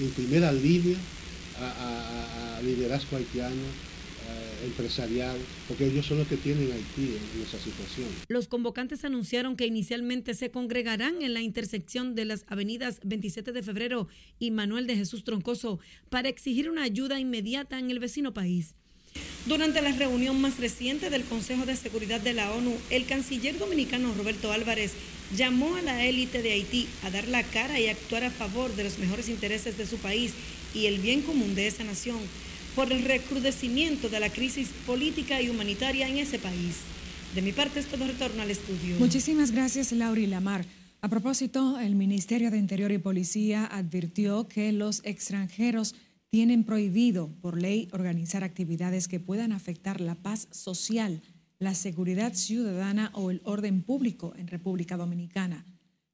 en 0.00 0.10
primera 0.10 0.52
línea 0.52 0.96
a 1.58 2.60
liderazgo 2.62 3.16
haitiano, 3.16 3.62
empresarial, 4.64 5.36
porque 5.68 5.86
ellos 5.86 6.06
son 6.06 6.18
los 6.18 6.28
que 6.28 6.36
tienen 6.36 6.72
Haití 6.72 7.16
en, 7.16 7.42
esa 7.42 7.58
situación. 7.58 8.08
Los 8.28 8.48
convocantes 8.48 9.04
anunciaron 9.04 9.56
que 9.56 9.66
inicialmente 9.66 10.34
se 10.34 10.50
congregarán 10.50 11.22
en 11.22 11.34
la 11.34 11.42
intersección 11.42 12.14
de 12.14 12.24
las 12.24 12.44
avenidas 12.48 13.00
27 13.04 13.52
de 13.52 13.62
febrero 13.62 14.08
y 14.38 14.50
Manuel 14.50 14.86
de 14.86 14.96
Jesús 14.96 15.24
Troncoso 15.24 15.78
para 16.10 16.28
exigir 16.28 16.70
una 16.70 16.82
ayuda 16.82 17.20
inmediata 17.20 17.78
en 17.78 17.90
el 17.90 17.98
vecino 17.98 18.32
país. 18.32 18.74
Durante 19.46 19.82
la 19.82 19.92
reunión 19.92 20.40
más 20.40 20.58
reciente 20.58 21.10
del 21.10 21.22
Consejo 21.22 21.66
de 21.66 21.76
Seguridad 21.76 22.20
de 22.20 22.32
la 22.32 22.50
ONU, 22.52 22.74
el 22.90 23.06
canciller 23.06 23.58
dominicano 23.58 24.12
Roberto 24.14 24.50
Álvarez 24.50 24.92
llamó 25.36 25.76
a 25.76 25.82
la 25.82 26.04
élite 26.04 26.42
de 26.42 26.52
Haití 26.52 26.88
a 27.02 27.10
dar 27.10 27.28
la 27.28 27.42
cara 27.42 27.78
y 27.78 27.88
actuar 27.88 28.24
a 28.24 28.30
favor 28.30 28.74
de 28.74 28.84
los 28.84 28.98
mejores 28.98 29.28
intereses 29.28 29.78
de 29.78 29.86
su 29.86 29.98
país 29.98 30.32
y 30.74 30.86
el 30.86 30.98
bien 30.98 31.22
común 31.22 31.54
de 31.54 31.66
esa 31.66 31.84
nación 31.84 32.18
por 32.74 32.92
el 32.92 33.04
recrudecimiento 33.04 34.08
de 34.08 34.20
la 34.20 34.30
crisis 34.30 34.68
política 34.86 35.40
y 35.40 35.48
humanitaria 35.48 36.08
en 36.08 36.18
ese 36.18 36.38
país. 36.38 36.76
De 37.34 37.42
mi 37.42 37.52
parte 37.52 37.80
es 37.80 37.86
todo 37.86 38.06
retorno 38.06 38.42
al 38.42 38.50
estudio. 38.50 38.96
Muchísimas 38.98 39.50
gracias, 39.50 39.92
Laura 39.92 40.20
Lamar. 40.26 40.64
A 41.00 41.08
propósito, 41.08 41.78
el 41.78 41.96
Ministerio 41.96 42.50
de 42.50 42.58
Interior 42.58 42.90
y 42.90 42.98
Policía 42.98 43.66
advirtió 43.66 44.48
que 44.48 44.72
los 44.72 45.02
extranjeros 45.04 45.94
tienen 46.30 46.64
prohibido 46.64 47.28
por 47.42 47.60
ley 47.60 47.88
organizar 47.92 48.42
actividades 48.42 49.06
que 49.06 49.20
puedan 49.20 49.52
afectar 49.52 50.00
la 50.00 50.14
paz 50.14 50.48
social, 50.50 51.22
la 51.58 51.74
seguridad 51.74 52.34
ciudadana 52.34 53.10
o 53.14 53.30
el 53.30 53.40
orden 53.44 53.82
público 53.82 54.32
en 54.36 54.48
República 54.48 54.96
Dominicana. 54.96 55.64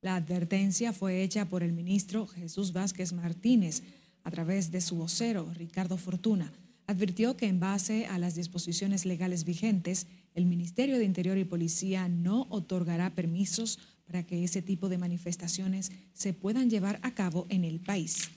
La 0.03 0.17
advertencia 0.17 0.93
fue 0.93 1.23
hecha 1.23 1.49
por 1.49 1.63
el 1.63 1.73
ministro 1.73 2.27
Jesús 2.27 2.73
Vázquez 2.73 3.13
Martínez 3.13 3.83
a 4.25 4.31
través 4.31 4.71
de 4.71 4.81
su 4.81 4.97
vocero, 4.97 5.51
Ricardo 5.55 5.97
Fortuna, 5.97 6.53
advirtió 6.87 7.37
que 7.37 7.47
en 7.47 7.61
base 7.61 8.07
a 8.07 8.19
las 8.19 8.35
disposiciones 8.35 9.07
legales 9.07 9.45
vigentes, 9.45 10.07
el 10.35 10.47
Ministerio 10.47 10.99
de 10.99 11.05
Interior 11.05 11.39
y 11.39 11.45
Policía 11.45 12.09
no 12.09 12.47
otorgará 12.51 13.15
permisos 13.15 13.79
para 14.07 14.25
que 14.25 14.43
ese 14.43 14.61
tipo 14.61 14.89
de 14.89 14.99
manifestaciones 14.99 15.93
se 16.13 16.33
puedan 16.35 16.69
llevar 16.69 16.99
a 17.03 17.15
cabo 17.15 17.47
en 17.49 17.65
el 17.65 17.79
país. 17.79 18.29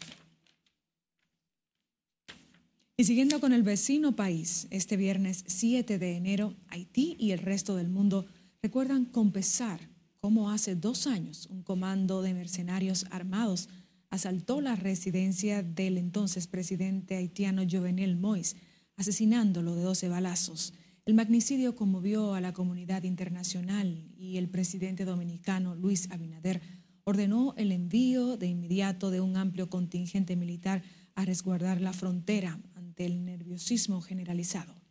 Y 2.95 3.05
siguiendo 3.05 3.39
con 3.39 3.53
el 3.53 3.63
vecino 3.63 4.15
país, 4.15 4.67
este 4.69 4.97
viernes 4.97 5.43
7 5.47 5.97
de 5.97 6.15
enero, 6.15 6.53
Haití 6.67 7.15
y 7.17 7.31
el 7.31 7.39
resto 7.39 7.75
del 7.75 7.89
mundo 7.89 8.27
recuerdan 8.61 9.05
con 9.05 9.31
pesar 9.31 9.79
cómo 10.19 10.51
hace 10.51 10.75
dos 10.75 11.07
años 11.07 11.47
un 11.47 11.63
comando 11.63 12.21
de 12.21 12.35
mercenarios 12.35 13.07
armados 13.09 13.67
asaltó 14.13 14.61
la 14.61 14.75
residencia 14.75 15.63
del 15.63 15.97
entonces 15.97 16.45
presidente 16.45 17.15
haitiano 17.15 17.63
Jovenel 17.67 18.15
Moïse, 18.15 18.57
asesinándolo 18.95 19.73
de 19.73 19.81
12 19.81 20.07
balazos. 20.07 20.75
El 21.03 21.15
magnicidio 21.15 21.75
conmovió 21.75 22.35
a 22.35 22.39
la 22.39 22.53
comunidad 22.53 23.05
internacional 23.05 24.05
y 24.15 24.37
el 24.37 24.49
presidente 24.49 25.03
dominicano 25.03 25.73
Luis 25.73 26.11
Abinader 26.11 26.61
ordenó 27.05 27.55
el 27.57 27.71
envío 27.71 28.37
de 28.37 28.45
inmediato 28.45 29.09
de 29.09 29.19
un 29.19 29.35
amplio 29.35 29.67
contingente 29.71 30.35
militar 30.35 30.83
a 31.15 31.25
resguardar 31.25 31.81
la 31.81 31.91
frontera 31.91 32.59
ante 32.75 33.07
el 33.07 33.25
nerviosismo 33.25 33.99
generalizado. 33.99 34.82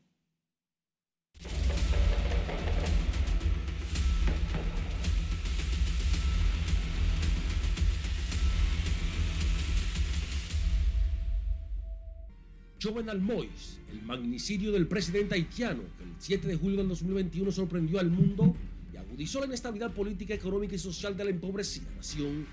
Jovenel 12.83 13.21
Moïse, 13.21 13.79
el 13.93 14.03
magnicidio 14.03 14.73
del 14.73 14.89
presidente 14.89 15.37
haitiano, 15.37 15.83
que 15.97 16.05
el 16.05 16.15
7 16.19 16.49
de 16.49 16.57
julio 16.57 16.79
del 16.79 16.89
2021 16.89 17.53
sorprendió 17.53 18.01
al 18.01 18.11
mundo 18.11 18.57
y 18.93 18.97
agudizó 18.97 19.39
la 19.39 19.47
inestabilidad 19.47 19.93
política, 19.93 20.35
económica 20.35 20.75
y 20.75 20.79
social 20.79 21.17
de 21.17 21.25
la 21.25 21.31
empobrecida 21.31 21.89
nación. 21.95 22.45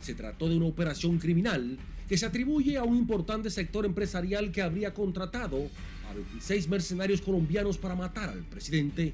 Se 0.00 0.14
trató 0.14 0.48
de 0.48 0.56
una 0.56 0.66
operación 0.66 1.18
criminal 1.18 1.78
que 2.08 2.18
se 2.18 2.26
atribuye 2.26 2.76
a 2.76 2.82
un 2.82 2.96
importante 2.96 3.50
sector 3.50 3.84
empresarial 3.84 4.50
que 4.50 4.62
habría 4.62 4.92
contratado 4.92 5.68
a 6.10 6.14
26 6.14 6.68
mercenarios 6.68 7.20
colombianos 7.20 7.78
para 7.78 7.94
matar 7.94 8.30
al 8.30 8.42
presidente. 8.42 9.12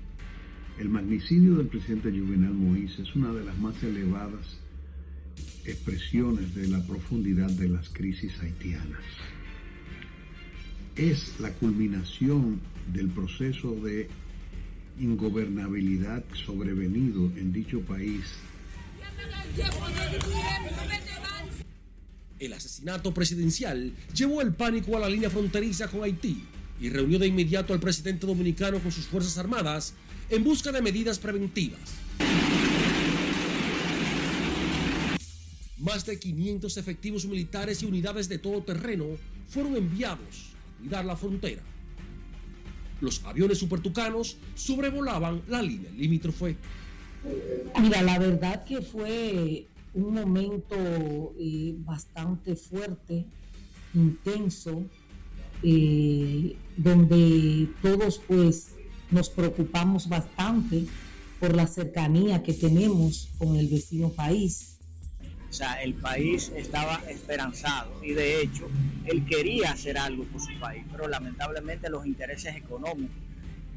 El 0.79 0.89
magnicidio 0.89 1.57
del 1.57 1.67
presidente 1.67 2.11
Juvenal 2.11 2.55
Moïse 2.55 3.03
es 3.03 3.15
una 3.15 3.33
de 3.33 3.45
las 3.45 3.59
más 3.59 3.83
elevadas 3.83 4.59
expresiones 5.65 6.55
de 6.55 6.69
la 6.69 6.83
profundidad 6.87 7.51
de 7.51 7.69
las 7.69 7.89
crisis 7.89 8.33
haitianas 8.41 9.03
es 10.97 11.41
la 11.41 11.51
culminación 11.53 12.61
del 12.93 13.09
proceso 13.09 13.75
de 13.75 14.09
ingobernabilidad 15.01 16.23
sobrevenido 16.47 17.33
en 17.37 17.53
dicho 17.53 17.81
país. 17.81 18.25
El 22.39 22.53
asesinato 22.53 23.13
presidencial 23.13 23.93
llevó 24.15 24.41
el 24.41 24.55
pánico 24.55 24.97
a 24.97 25.01
la 25.01 25.09
línea 25.09 25.31
fronteriza 25.31 25.89
con 25.89 26.05
Haití 26.05 26.45
y 26.81 26.91
reunió 26.91 27.19
de 27.19 27.27
inmediato 27.27 27.73
al 27.73 27.81
presidente 27.81 28.27
dominicano 28.27 28.79
con 28.79 28.93
sus 28.93 29.07
Fuerzas 29.07 29.39
Armadas 29.39 29.95
en 30.31 30.45
busca 30.45 30.71
de 30.71 30.83
medidas 30.83 31.19
preventivas. 31.19 31.81
Más 35.79 36.07
de 36.07 36.19
500 36.19 36.77
efectivos 36.77 37.27
militares 37.27 37.83
y 37.83 37.87
unidades 37.87 38.29
de 38.29 38.39
todo 38.39 38.63
terreno 38.63 39.07
fueron 39.49 39.77
enviados 39.77 40.54
dar 40.83 41.05
la 41.05 41.17
frontera. 41.17 41.63
Los 43.01 43.25
aviones 43.25 43.59
supertucanos 43.59 44.39
sobrevolaban 44.55 45.43
la 45.49 45.63
línea 45.63 45.91
limítrofe. 45.91 46.57
Mira, 47.81 48.03
la 48.03 48.19
verdad 48.19 48.65
que 48.65 48.83
fue 48.83 49.67
un 49.95 50.15
momento 50.15 51.35
eh, 51.39 51.75
bastante 51.79 52.57
fuerte, 52.57 53.25
intenso, 53.95 54.85
eh, 55.63 56.57
donde 56.77 57.69
todos 57.81 58.21
pues 58.27 58.75
nos 59.11 59.31
preocupamos 59.31 60.09
bastante 60.09 60.85
por 61.41 61.55
la 61.55 61.67
cercanía 61.67 62.43
que 62.43 62.53
tenemos 62.53 63.29
con 63.39 63.57
el 63.57 63.69
vecino 63.69 64.11
país 64.11 64.74
o 65.55 65.57
sea, 65.57 65.75
el 65.75 65.95
país 65.95 66.51
estaba 66.57 67.01
esperanzado 67.09 68.01
y 68.03 68.13
de 68.13 68.43
hecho 68.43 68.69
él 69.07 69.25
quería 69.25 69.71
hacer 69.71 69.97
algo 69.97 70.25
por 70.25 70.41
su 70.41 70.53
país, 70.59 70.83
pero 70.91 71.07
lamentablemente 71.07 71.89
los 71.89 72.05
intereses 72.05 72.57
económicos 72.57 73.15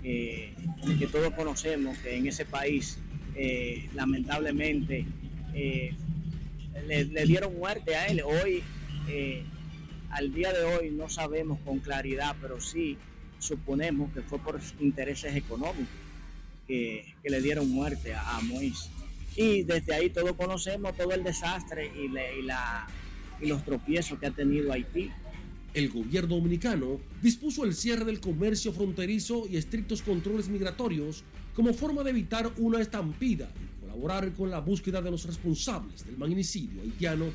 eh, 0.04 0.56
que 0.98 1.06
todos 1.06 1.32
conocemos 1.36 1.96
que 2.00 2.18
en 2.18 2.26
ese 2.26 2.46
país 2.46 2.98
eh, 3.36 3.92
lamentablemente 3.94 5.06
eh, 5.54 5.94
le, 6.88 7.26
dieron 7.28 7.56
muerte 7.56 7.96
a 7.96 8.08
él. 8.08 8.24
Hoy, 8.26 8.64
al 10.10 10.34
día 10.34 10.52
de 10.54 10.64
hoy 10.64 10.90
no 10.90 11.10
sabemos 11.10 11.60
con 11.60 11.78
claridad, 11.78 12.36
pero 12.42 12.60
sí 12.60 12.98
suponemos 13.38 14.12
que 14.14 14.24
fue 14.24 14.40
por 14.40 14.60
intereses 14.80 15.36
económicos 15.36 15.94
que, 16.68 17.14
le 17.24 17.40
dieron 17.40 17.70
muerte 17.70 18.16
a, 18.16 18.38
a 18.38 18.42
y 19.38 19.62
desde 19.62 19.94
ahí 19.94 20.10
todos 20.10 20.34
conocemos 20.34 20.98
todo 20.98 21.12
el 21.12 21.24
desastre 21.24 21.92
y, 21.96 22.08
la, 22.44 22.88
y 23.40 23.46
los 23.46 23.64
tropiezos 23.64 24.18
que 24.18 24.26
ha 24.26 24.32
tenido 24.32 24.74
Haití. 24.74 25.12
El 25.76 25.90
gobierno 25.90 26.36
dominicano 26.36 27.00
dispuso 27.22 27.64
el 27.64 27.76
cierre 27.76 28.04
del 28.04 28.20
comercio 28.20 28.74
fronterizo 28.74 29.48
y 29.48 29.58
estrictos 29.58 30.02
controles 30.02 30.50
migratorios 30.50 31.24
como 31.54 31.72
forma 31.74 32.04
de 32.04 32.10
evitar 32.10 32.52
una 32.58 32.82
estampida 32.82 33.48
y 33.62 33.82
colaborar 33.82 34.34
con 34.34 34.50
la 34.50 34.60
búsqueda 34.60 35.04
de 35.04 35.12
los 35.12 35.24
responsables 35.26 36.04
del 36.04 36.18
magnicidio 36.18 36.82
haitiano. 36.82 37.26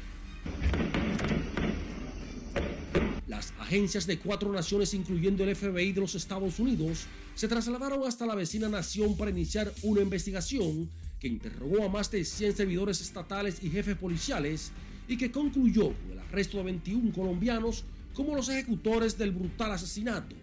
Las 3.29 3.55
agencias 3.61 4.09
de 4.09 4.19
cuatro 4.19 4.53
naciones, 4.53 4.93
incluyendo 4.93 5.45
el 5.45 5.55
FBI 5.55 5.93
de 5.93 6.01
los 6.01 6.17
Estados 6.17 6.59
Unidos, 6.59 7.07
se 7.37 7.47
trasladaron 7.47 8.07
hasta 8.07 8.27
la 8.27 8.35
vecina 8.35 8.69
nación 8.69 9.17
para 9.17 9.31
iniciar 9.31 9.73
una 9.83 10.01
investigación 10.01 10.91
que 11.23 11.29
interrogó 11.29 11.85
a 11.85 11.89
más 11.89 12.11
de 12.11 12.25
100 12.25 12.57
servidores 12.57 13.01
estatales 13.01 13.63
y 13.63 13.71
jefes 13.71 13.97
policiales 13.97 14.73
y 15.07 15.17
que 15.17 15.31
concluyó 15.31 15.93
con 15.93 16.11
el 16.11 16.19
arresto 16.19 16.59
de 16.59 16.65
21 16.65 17.13
colombianos 17.13 17.85
como 18.13 18.35
los 18.35 18.49
ejecutores 18.49 19.17
del 19.17 19.31
brutal 19.31 19.71
asesinato. 19.71 20.35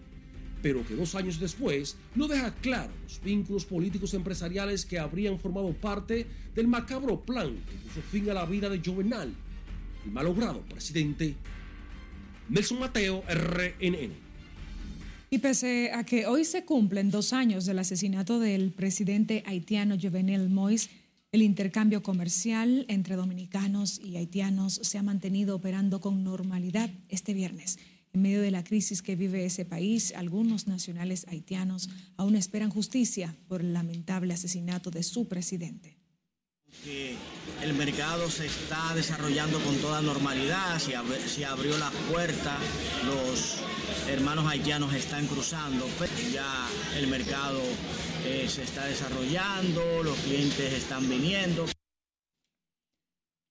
pero 0.62 0.86
que 0.86 0.96
dos 0.96 1.16
años 1.16 1.40
después 1.40 1.98
no 2.16 2.28
deja 2.28 2.54
claro 2.56 2.92
los 3.04 3.22
vínculos 3.22 3.66
políticos 3.66 4.14
empresariales 4.14 4.86
que 4.86 5.00
habrían 5.00 5.40
formado 5.40 5.74
parte 5.74 6.28
del 6.56 6.68
macabro 6.68 7.22
plan 7.22 7.56
que 7.70 7.76
puso 7.78 8.02
fin 8.10 8.30
a 8.30 8.34
la 8.34 8.46
vida 8.46 8.70
de 8.70 8.82
Jovenal, 8.84 9.34
el 10.06 10.12
malogrado 10.12 10.62
presidente 10.62 11.36
Nelson 12.50 12.80
Mateo, 12.80 13.24
RNN. 13.28 14.29
Y 15.30 15.40
pese 15.40 15.92
a 15.94 16.04
que 16.04 16.26
hoy 16.26 16.44
se 16.44 16.66
cumplen 16.66 17.12
dos 17.12 17.34
años 17.34 17.66
del 17.66 17.80
asesinato 17.80 18.40
del 18.40 18.72
presidente 18.72 19.44
haitiano 19.46 19.96
Jovenel 20.02 20.50
Moïse, 20.50 20.90
el 21.32 21.44
intercambio 21.44 22.02
comercial 22.02 22.86
entre 22.88 23.16
dominicanos 23.16 24.00
y 24.00 24.18
haitianos 24.18 24.80
se 24.82 24.98
ha 24.98 25.04
mantenido 25.04 25.56
operando 25.56 26.02
con 26.02 26.24
normalidad 26.24 26.90
este 27.10 27.36
viernes. 27.36 27.78
En 28.12 28.24
medio 28.24 28.42
de 28.42 28.50
la 28.50 28.64
crisis 28.64 29.04
que 29.04 29.16
vive 29.16 29.46
ese 29.46 29.66
país, 29.66 30.14
algunos 30.16 30.66
nacionales 30.66 31.28
haitianos 31.28 31.90
aún 32.18 32.36
esperan 32.36 32.72
justicia 32.72 33.36
por 33.48 33.62
el 33.62 33.74
lamentable 33.74 34.34
asesinato 34.34 34.90
de 34.90 35.04
su 35.04 35.28
presidente. 35.28 35.98
el 37.62 37.74
mercado 37.76 38.30
se 38.32 38.48
está 38.48 38.96
desarrollando 38.96 39.60
con 39.60 39.76
toda 39.78 40.02
normalidad, 40.02 40.80
se, 40.80 40.96
abrió 41.46 41.78
la 41.78 41.92
puerta, 42.10 42.58
los 43.06 43.58
hermanos 44.12 44.46
haitianos 44.48 44.94
están 44.94 45.28
cruzando, 45.28 45.86
pues 45.98 46.10
ya 46.34 46.68
el 46.98 47.08
mercado 47.08 47.62
eh, 48.26 48.46
se 48.48 48.64
está 48.64 48.86
desarrollando, 48.86 50.04
los 50.04 50.18
clientes 50.20 50.74
están 50.74 51.08
viniendo. 51.08 51.66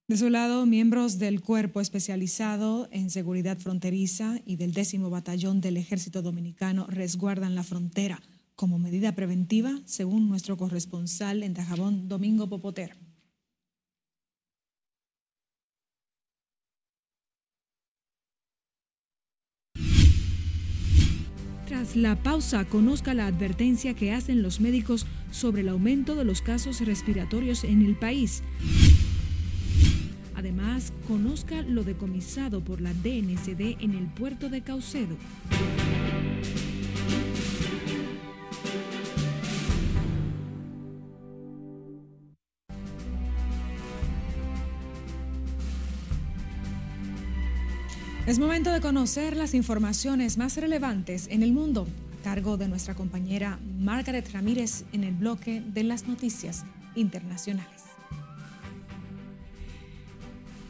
De 0.09 0.17
su 0.17 0.31
lado, 0.31 0.65
miembros 0.67 1.19
del 1.19 1.43
Cuerpo 1.43 1.81
Especializado 1.81 2.89
en 2.93 3.11
Seguridad 3.11 3.59
Fronteriza 3.59 4.41
y 4.45 4.57
del 4.57 4.73
décimo 4.73 5.11
Batallón 5.11 5.61
del 5.61 5.77
Ejército 5.77 6.23
Dominicano 6.23 6.87
resguardan 6.89 7.55
la 7.55 7.63
frontera 7.63 8.21
como 8.57 8.79
medida 8.79 9.15
preventiva, 9.15 9.81
según 9.85 10.29
nuestro 10.29 10.57
corresponsal 10.57 11.43
en 11.43 11.55
Tajabón, 11.55 12.09
Domingo 12.09 12.49
Popoter. 12.49 13.08
Tras 21.69 21.97
la 21.97 22.17
pausa, 22.17 22.65
conozca 22.65 23.13
la 23.13 23.27
advertencia 23.27 23.93
que 23.93 24.11
hacen 24.15 24.43
los 24.43 24.59
médicos 24.59 25.05
sobre 25.31 25.61
el 25.61 25.69
aumento 25.69 26.15
de 26.15 26.25
los 26.25 26.41
casos 26.41 26.81
respiratorios 26.81 27.63
en 27.63 27.83
el 27.85 27.95
país. 27.95 28.43
Además, 30.35 30.95
conozca 31.07 31.61
lo 31.61 31.85
decomisado 31.85 32.63
por 32.63 32.81
la 32.81 32.95
DNCD 32.95 33.77
en 33.83 33.93
el 33.93 34.07
puerto 34.07 34.49
de 34.49 34.63
Caucedo. 34.63 35.15
Es 48.29 48.39
momento 48.39 48.71
de 48.71 48.83
conocer 48.83 49.39
las 49.39 49.55
informaciones 49.55 50.37
más 50.37 50.59
relevantes 50.59 51.29
en 51.29 51.43
el 51.43 51.55
mundo, 51.55 51.89
cargo 52.23 52.59
de 52.59 52.69
nuestra 52.69 52.95
compañera 52.95 53.59
Margaret 53.79 54.31
Ramírez 54.35 54.85
en 54.93 55.03
el 55.03 55.15
bloque 55.15 55.63
de 55.67 55.83
las 55.83 56.07
noticias 56.07 56.67
internacionales. 56.95 57.85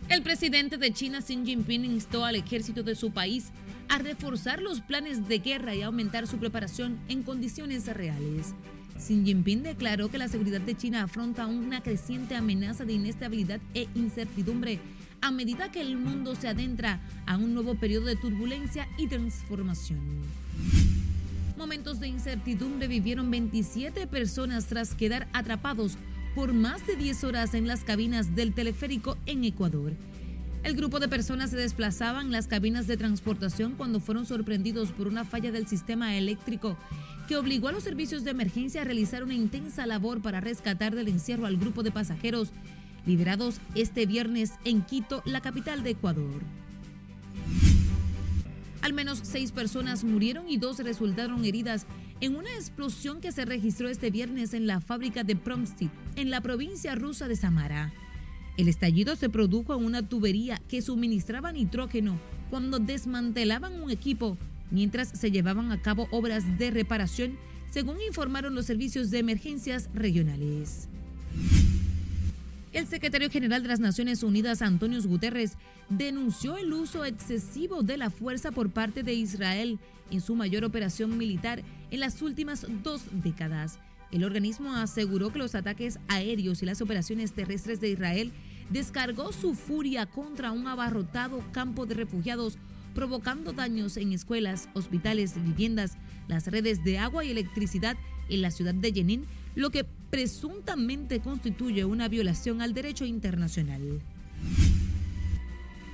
El 0.08 0.22
presidente 0.22 0.78
de 0.78 0.92
China, 0.92 1.20
Xi 1.20 1.44
Jinping, 1.44 1.84
instó 1.84 2.24
al 2.24 2.36
ejército 2.36 2.84
de 2.84 2.94
su 2.94 3.10
país 3.10 3.46
a 3.88 3.98
reforzar 3.98 4.62
los 4.62 4.80
planes 4.80 5.26
de 5.26 5.40
guerra 5.40 5.74
y 5.74 5.82
aumentar 5.82 6.28
su 6.28 6.36
preparación 6.36 7.00
en 7.08 7.24
condiciones 7.24 7.88
reales. 7.88 8.54
Xi 8.98 9.24
Jinping 9.24 9.64
declaró 9.64 10.12
que 10.12 10.18
la 10.18 10.28
seguridad 10.28 10.60
de 10.60 10.76
China 10.76 11.02
afronta 11.02 11.48
una 11.48 11.82
creciente 11.82 12.36
amenaza 12.36 12.84
de 12.84 12.92
inestabilidad 12.92 13.58
e 13.74 13.88
incertidumbre 13.96 14.78
a 15.20 15.30
medida 15.30 15.70
que 15.70 15.80
el 15.80 15.96
mundo 15.96 16.34
se 16.34 16.48
adentra 16.48 17.00
a 17.26 17.36
un 17.36 17.54
nuevo 17.54 17.74
periodo 17.74 18.06
de 18.06 18.16
turbulencia 18.16 18.88
y 18.96 19.06
transformación. 19.06 20.00
Momentos 21.56 21.98
de 22.00 22.08
incertidumbre 22.08 22.86
vivieron 22.86 23.30
27 23.30 24.06
personas 24.06 24.66
tras 24.66 24.94
quedar 24.94 25.28
atrapados 25.32 25.98
por 26.34 26.52
más 26.52 26.86
de 26.86 26.96
10 26.96 27.24
horas 27.24 27.54
en 27.54 27.66
las 27.66 27.82
cabinas 27.82 28.36
del 28.36 28.54
teleférico 28.54 29.16
en 29.26 29.44
Ecuador. 29.44 29.92
El 30.62 30.76
grupo 30.76 31.00
de 31.00 31.08
personas 31.08 31.50
se 31.50 31.56
desplazaban 31.56 32.26
en 32.26 32.32
las 32.32 32.46
cabinas 32.46 32.86
de 32.86 32.96
transportación 32.96 33.74
cuando 33.76 34.00
fueron 34.00 34.26
sorprendidos 34.26 34.92
por 34.92 35.08
una 35.08 35.24
falla 35.24 35.50
del 35.52 35.66
sistema 35.66 36.16
eléctrico 36.16 36.76
que 37.28 37.36
obligó 37.36 37.68
a 37.68 37.72
los 37.72 37.84
servicios 37.84 38.24
de 38.24 38.30
emergencia 38.30 38.82
a 38.82 38.84
realizar 38.84 39.22
una 39.22 39.34
intensa 39.34 39.86
labor 39.86 40.20
para 40.20 40.40
rescatar 40.40 40.94
del 40.94 41.08
encierro 41.08 41.46
al 41.46 41.56
grupo 41.56 41.82
de 41.82 41.90
pasajeros 41.90 42.52
liberados 43.06 43.60
este 43.74 44.06
viernes 44.06 44.52
en 44.64 44.82
Quito, 44.82 45.22
la 45.24 45.40
capital 45.40 45.82
de 45.82 45.90
Ecuador. 45.90 46.42
Al 48.82 48.92
menos 48.92 49.20
seis 49.22 49.52
personas 49.52 50.04
murieron 50.04 50.48
y 50.48 50.56
dos 50.56 50.78
resultaron 50.78 51.44
heridas 51.44 51.86
en 52.20 52.36
una 52.36 52.50
explosión 52.54 53.20
que 53.20 53.32
se 53.32 53.44
registró 53.44 53.88
este 53.88 54.10
viernes 54.10 54.54
en 54.54 54.66
la 54.66 54.80
fábrica 54.80 55.24
de 55.24 55.36
Promstit, 55.36 55.90
en 56.16 56.30
la 56.30 56.40
provincia 56.40 56.94
rusa 56.94 57.28
de 57.28 57.36
Samara. 57.36 57.92
El 58.56 58.68
estallido 58.68 59.14
se 59.14 59.28
produjo 59.28 59.76
en 59.76 59.84
una 59.84 60.08
tubería 60.08 60.60
que 60.68 60.82
suministraba 60.82 61.52
nitrógeno 61.52 62.18
cuando 62.50 62.78
desmantelaban 62.78 63.80
un 63.80 63.90
equipo 63.90 64.36
mientras 64.70 65.08
se 65.08 65.30
llevaban 65.30 65.72
a 65.72 65.80
cabo 65.80 66.08
obras 66.10 66.58
de 66.58 66.70
reparación, 66.70 67.38
según 67.70 67.96
informaron 68.06 68.54
los 68.54 68.66
servicios 68.66 69.10
de 69.10 69.18
emergencias 69.18 69.88
regionales. 69.94 70.88
El 72.72 72.86
secretario 72.86 73.30
general 73.30 73.62
de 73.62 73.68
las 73.68 73.80
Naciones 73.80 74.22
Unidas, 74.22 74.60
Antonio 74.60 75.00
Guterres, 75.02 75.52
denunció 75.88 76.58
el 76.58 76.72
uso 76.72 77.04
excesivo 77.06 77.82
de 77.82 77.96
la 77.96 78.10
fuerza 78.10 78.52
por 78.52 78.70
parte 78.70 79.02
de 79.02 79.14
Israel 79.14 79.78
en 80.10 80.20
su 80.20 80.34
mayor 80.34 80.64
operación 80.64 81.16
militar 81.16 81.62
en 81.90 82.00
las 82.00 82.20
últimas 82.20 82.66
dos 82.82 83.02
décadas. 83.10 83.78
El 84.10 84.24
organismo 84.24 84.74
aseguró 84.74 85.32
que 85.32 85.38
los 85.38 85.54
ataques 85.54 85.98
aéreos 86.08 86.62
y 86.62 86.66
las 86.66 86.82
operaciones 86.82 87.32
terrestres 87.32 87.80
de 87.80 87.90
Israel 87.90 88.32
descargó 88.70 89.32
su 89.32 89.54
furia 89.54 90.04
contra 90.04 90.52
un 90.52 90.66
abarrotado 90.66 91.42
campo 91.52 91.86
de 91.86 91.94
refugiados, 91.94 92.58
provocando 92.94 93.52
daños 93.52 93.96
en 93.96 94.12
escuelas, 94.12 94.68
hospitales, 94.74 95.42
viviendas, 95.42 95.96
las 96.26 96.46
redes 96.46 96.84
de 96.84 96.98
agua 96.98 97.24
y 97.24 97.30
electricidad 97.30 97.96
en 98.28 98.42
la 98.42 98.50
ciudad 98.50 98.74
de 98.74 98.92
Jenin, 98.92 99.24
lo 99.58 99.70
que 99.70 99.82
presuntamente 99.82 101.18
constituye 101.18 101.84
una 101.84 102.06
violación 102.06 102.62
al 102.62 102.74
derecho 102.74 103.04
internacional. 103.04 104.00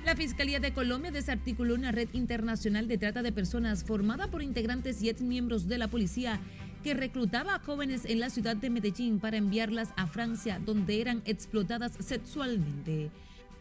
La 0.05 0.15
Fiscalía 0.15 0.59
de 0.59 0.71
Colombia 0.71 1.09
desarticuló 1.09 1.73
una 1.73 1.91
red 1.91 2.07
internacional 2.13 2.87
de 2.87 2.99
trata 2.99 3.23
de 3.23 3.31
personas 3.31 3.83
formada 3.83 4.27
por 4.27 4.43
integrantes 4.43 5.01
y 5.01 5.09
ex 5.09 5.19
miembros 5.21 5.67
de 5.67 5.79
la 5.79 5.87
policía 5.87 6.39
que 6.83 6.93
reclutaba 6.93 7.55
a 7.55 7.59
jóvenes 7.59 8.05
en 8.05 8.19
la 8.19 8.29
ciudad 8.29 8.55
de 8.55 8.69
Medellín 8.69 9.19
para 9.19 9.37
enviarlas 9.37 9.93
a 9.97 10.05
Francia, 10.05 10.61
donde 10.63 11.01
eran 11.01 11.23
explotadas 11.25 11.93
sexualmente. 11.97 13.09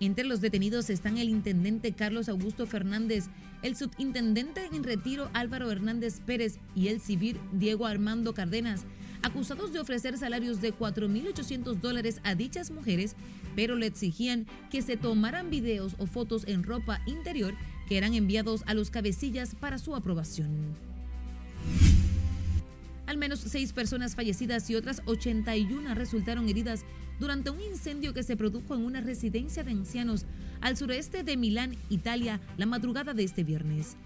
Entre 0.01 0.25
los 0.25 0.43
detenidos 0.43 0.91
están 0.91 1.17
el 1.17 1.31
intendente 1.31 1.93
Carlos 1.93 2.29
Augusto 2.29 2.67
Fernández, 2.67 3.29
el 3.63 3.75
subintendente 3.75 4.69
en 4.71 4.85
retiro 4.85 5.31
Álvaro 5.33 5.71
Hernández 5.71 6.21
Pérez 6.21 6.59
y 6.75 6.89
el 6.89 7.01
civil 7.01 7.41
Diego 7.53 7.87
Armando 7.87 8.35
Cárdenas, 8.35 8.85
acusados 9.25 9.73
de 9.73 9.81
ofrecer 9.81 10.19
salarios 10.19 10.61
de 10.61 10.75
4.800 10.75 11.81
dólares 11.81 12.21
a 12.25 12.35
dichas 12.35 12.71
mujeres, 12.71 13.17
pero 13.57 13.75
le 13.75 13.87
exigían 13.87 14.47
que 14.71 14.83
se 14.83 14.99
tomaran 14.99 15.49
videos 15.49 15.95
o 15.99 16.07
fotos 16.07 16.45
en 16.47 16.63
ropa 16.63 17.01
interior 17.07 17.55
que 17.89 17.97
eran 17.97 18.13
enviados 18.13 18.63
a 18.67 18.75
los 18.75 18.91
cabecillas 18.91 19.55
para 19.55 19.79
su 19.79 19.97
aprobación. 19.97 20.51
Al 23.07 23.17
menos 23.17 23.41
seis 23.41 23.73
personas 23.73 24.15
fallecidas 24.15 24.69
y 24.69 24.75
otras 24.75 25.01
81 25.07 25.95
resultaron 25.95 26.49
heridas 26.49 26.85
durante 27.19 27.49
un 27.49 27.63
incendio 27.63 28.13
que 28.13 28.23
se 28.23 28.37
produjo 28.37 28.75
en 28.75 28.85
una 28.85 29.01
residencia 29.01 29.63
de 29.63 29.71
ancianos 29.71 30.27
al 30.61 30.77
sureste 30.77 31.23
de 31.23 31.37
Milán, 31.39 31.77
Italia, 31.89 32.41
la 32.59 32.67
madrugada 32.67 33.15
de 33.15 33.25
este 33.25 33.43
viernes. 33.43 33.97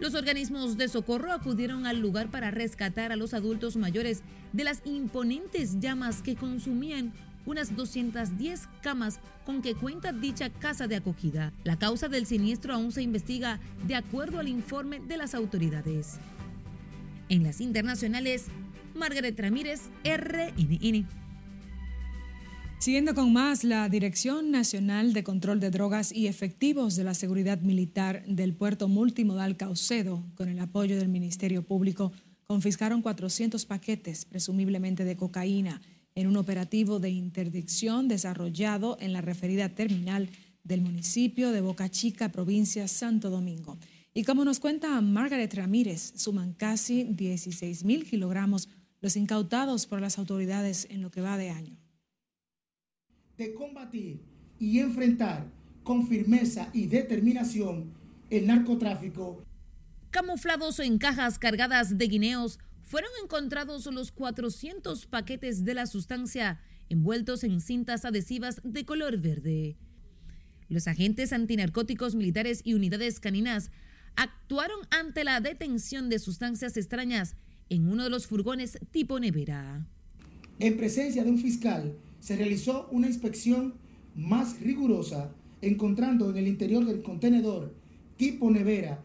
Los 0.00 0.14
organismos 0.14 0.76
de 0.76 0.88
socorro 0.88 1.32
acudieron 1.32 1.84
al 1.84 1.98
lugar 2.00 2.30
para 2.30 2.52
rescatar 2.52 3.10
a 3.10 3.16
los 3.16 3.34
adultos 3.34 3.76
mayores 3.76 4.22
de 4.52 4.62
las 4.64 4.80
imponentes 4.84 5.80
llamas 5.80 6.22
que 6.22 6.36
consumían 6.36 7.12
unas 7.46 7.74
210 7.74 8.68
camas 8.80 9.18
con 9.44 9.60
que 9.60 9.74
cuenta 9.74 10.12
dicha 10.12 10.50
casa 10.50 10.86
de 10.86 10.96
acogida. 10.96 11.52
La 11.64 11.78
causa 11.78 12.08
del 12.08 12.26
siniestro 12.26 12.74
aún 12.74 12.92
se 12.92 13.02
investiga 13.02 13.58
de 13.86 13.96
acuerdo 13.96 14.38
al 14.38 14.48
informe 14.48 15.00
de 15.00 15.16
las 15.16 15.34
autoridades. 15.34 16.18
En 17.28 17.42
las 17.42 17.60
internacionales, 17.60 18.46
Margaret 18.94 19.38
Ramírez, 19.38 19.80
RNN. 20.04 21.06
Siguiendo 22.80 23.12
con 23.16 23.32
más, 23.32 23.64
la 23.64 23.88
Dirección 23.88 24.52
Nacional 24.52 25.12
de 25.12 25.24
Control 25.24 25.58
de 25.58 25.70
Drogas 25.70 26.12
y 26.12 26.28
Efectivos 26.28 26.94
de 26.94 27.02
la 27.02 27.14
Seguridad 27.14 27.60
Militar 27.60 28.24
del 28.24 28.54
Puerto 28.54 28.86
Multimodal 28.86 29.56
Caucedo, 29.56 30.24
con 30.36 30.48
el 30.48 30.60
apoyo 30.60 30.96
del 30.96 31.08
Ministerio 31.08 31.64
Público, 31.64 32.12
confiscaron 32.44 33.02
400 33.02 33.66
paquetes, 33.66 34.24
presumiblemente 34.24 35.04
de 35.04 35.16
cocaína, 35.16 35.82
en 36.14 36.28
un 36.28 36.36
operativo 36.36 37.00
de 37.00 37.10
interdicción 37.10 38.06
desarrollado 38.06 38.96
en 39.00 39.12
la 39.12 39.22
referida 39.22 39.70
terminal 39.70 40.30
del 40.62 40.80
municipio 40.80 41.50
de 41.50 41.60
Boca 41.60 41.90
Chica, 41.90 42.30
provincia 42.30 42.86
Santo 42.86 43.28
Domingo. 43.28 43.76
Y 44.14 44.22
como 44.22 44.44
nos 44.44 44.60
cuenta 44.60 45.00
Margaret 45.00 45.52
Ramírez, 45.52 46.12
suman 46.14 46.52
casi 46.52 47.02
16 47.02 47.84
mil 47.84 48.08
kilogramos 48.08 48.68
los 49.00 49.16
incautados 49.16 49.86
por 49.86 50.00
las 50.00 50.16
autoridades 50.16 50.86
en 50.90 51.02
lo 51.02 51.10
que 51.10 51.20
va 51.20 51.36
de 51.36 51.50
año. 51.50 51.87
De 53.38 53.54
combatir 53.54 54.20
y 54.58 54.80
enfrentar 54.80 55.46
con 55.84 56.06
firmeza 56.06 56.68
y 56.74 56.86
determinación 56.86 57.92
el 58.30 58.46
narcotráfico. 58.48 59.42
Camuflados 60.10 60.80
en 60.80 60.98
cajas 60.98 61.38
cargadas 61.38 61.96
de 61.96 62.08
guineos, 62.08 62.58
fueron 62.82 63.10
encontrados 63.22 63.86
los 63.86 64.10
400 64.12 65.06
paquetes 65.06 65.64
de 65.64 65.74
la 65.74 65.86
sustancia 65.86 66.60
envueltos 66.88 67.44
en 67.44 67.60
cintas 67.60 68.04
adhesivas 68.04 68.60
de 68.64 68.84
color 68.84 69.18
verde. 69.18 69.76
Los 70.68 70.88
agentes 70.88 71.32
antinarcóticos 71.32 72.14
militares 72.14 72.60
y 72.64 72.74
unidades 72.74 73.20
caninas 73.20 73.70
actuaron 74.16 74.80
ante 74.90 75.22
la 75.22 75.40
detención 75.40 76.08
de 76.08 76.18
sustancias 76.18 76.76
extrañas 76.76 77.36
en 77.68 77.88
uno 77.88 78.04
de 78.04 78.10
los 78.10 78.26
furgones 78.26 78.78
tipo 78.90 79.20
nevera. 79.20 79.86
En 80.58 80.76
presencia 80.76 81.22
de 81.22 81.30
un 81.30 81.38
fiscal, 81.38 81.94
se 82.20 82.36
realizó 82.36 82.88
una 82.90 83.06
inspección 83.06 83.74
más 84.14 84.60
rigurosa, 84.60 85.32
encontrando 85.62 86.30
en 86.30 86.36
el 86.36 86.48
interior 86.48 86.84
del 86.84 87.02
contenedor 87.02 87.74
tipo 88.16 88.50
nevera 88.50 89.02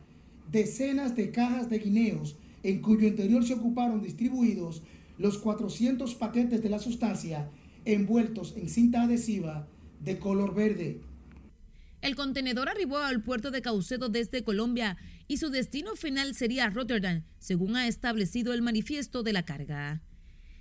decenas 0.52 1.16
de 1.16 1.32
cajas 1.32 1.70
de 1.70 1.80
guineos 1.80 2.36
en 2.64 2.82
cuyo 2.82 3.08
interior 3.08 3.46
se 3.46 3.54
ocuparon 3.54 4.02
distribuidos 4.02 4.82
los 5.18 5.38
400 5.38 6.16
paquetes 6.16 6.62
de 6.62 6.70
la 6.70 6.80
sustancia 6.80 7.50
envueltos 7.86 8.56
en 8.56 8.70
cinta 8.70 9.04
adhesiva 9.04 9.68
de 10.00 10.18
color 10.20 10.56
verde. 10.56 11.02
El 12.02 12.16
contenedor 12.16 12.70
arribó 12.70 12.98
al 12.98 13.24
puerto 13.24 13.52
de 13.52 13.62
Caucedo 13.62 14.10
desde 14.10 14.44
Colombia 14.44 14.98
y 15.28 15.38
su 15.38 15.50
destino 15.50 15.96
final 15.96 16.36
sería 16.36 16.70
Rotterdam, 16.70 17.24
según 17.40 17.76
ha 17.76 17.88
establecido 17.88 18.54
el 18.54 18.62
manifiesto 18.62 19.24
de 19.24 19.34
la 19.34 19.44
carga. 19.44 20.02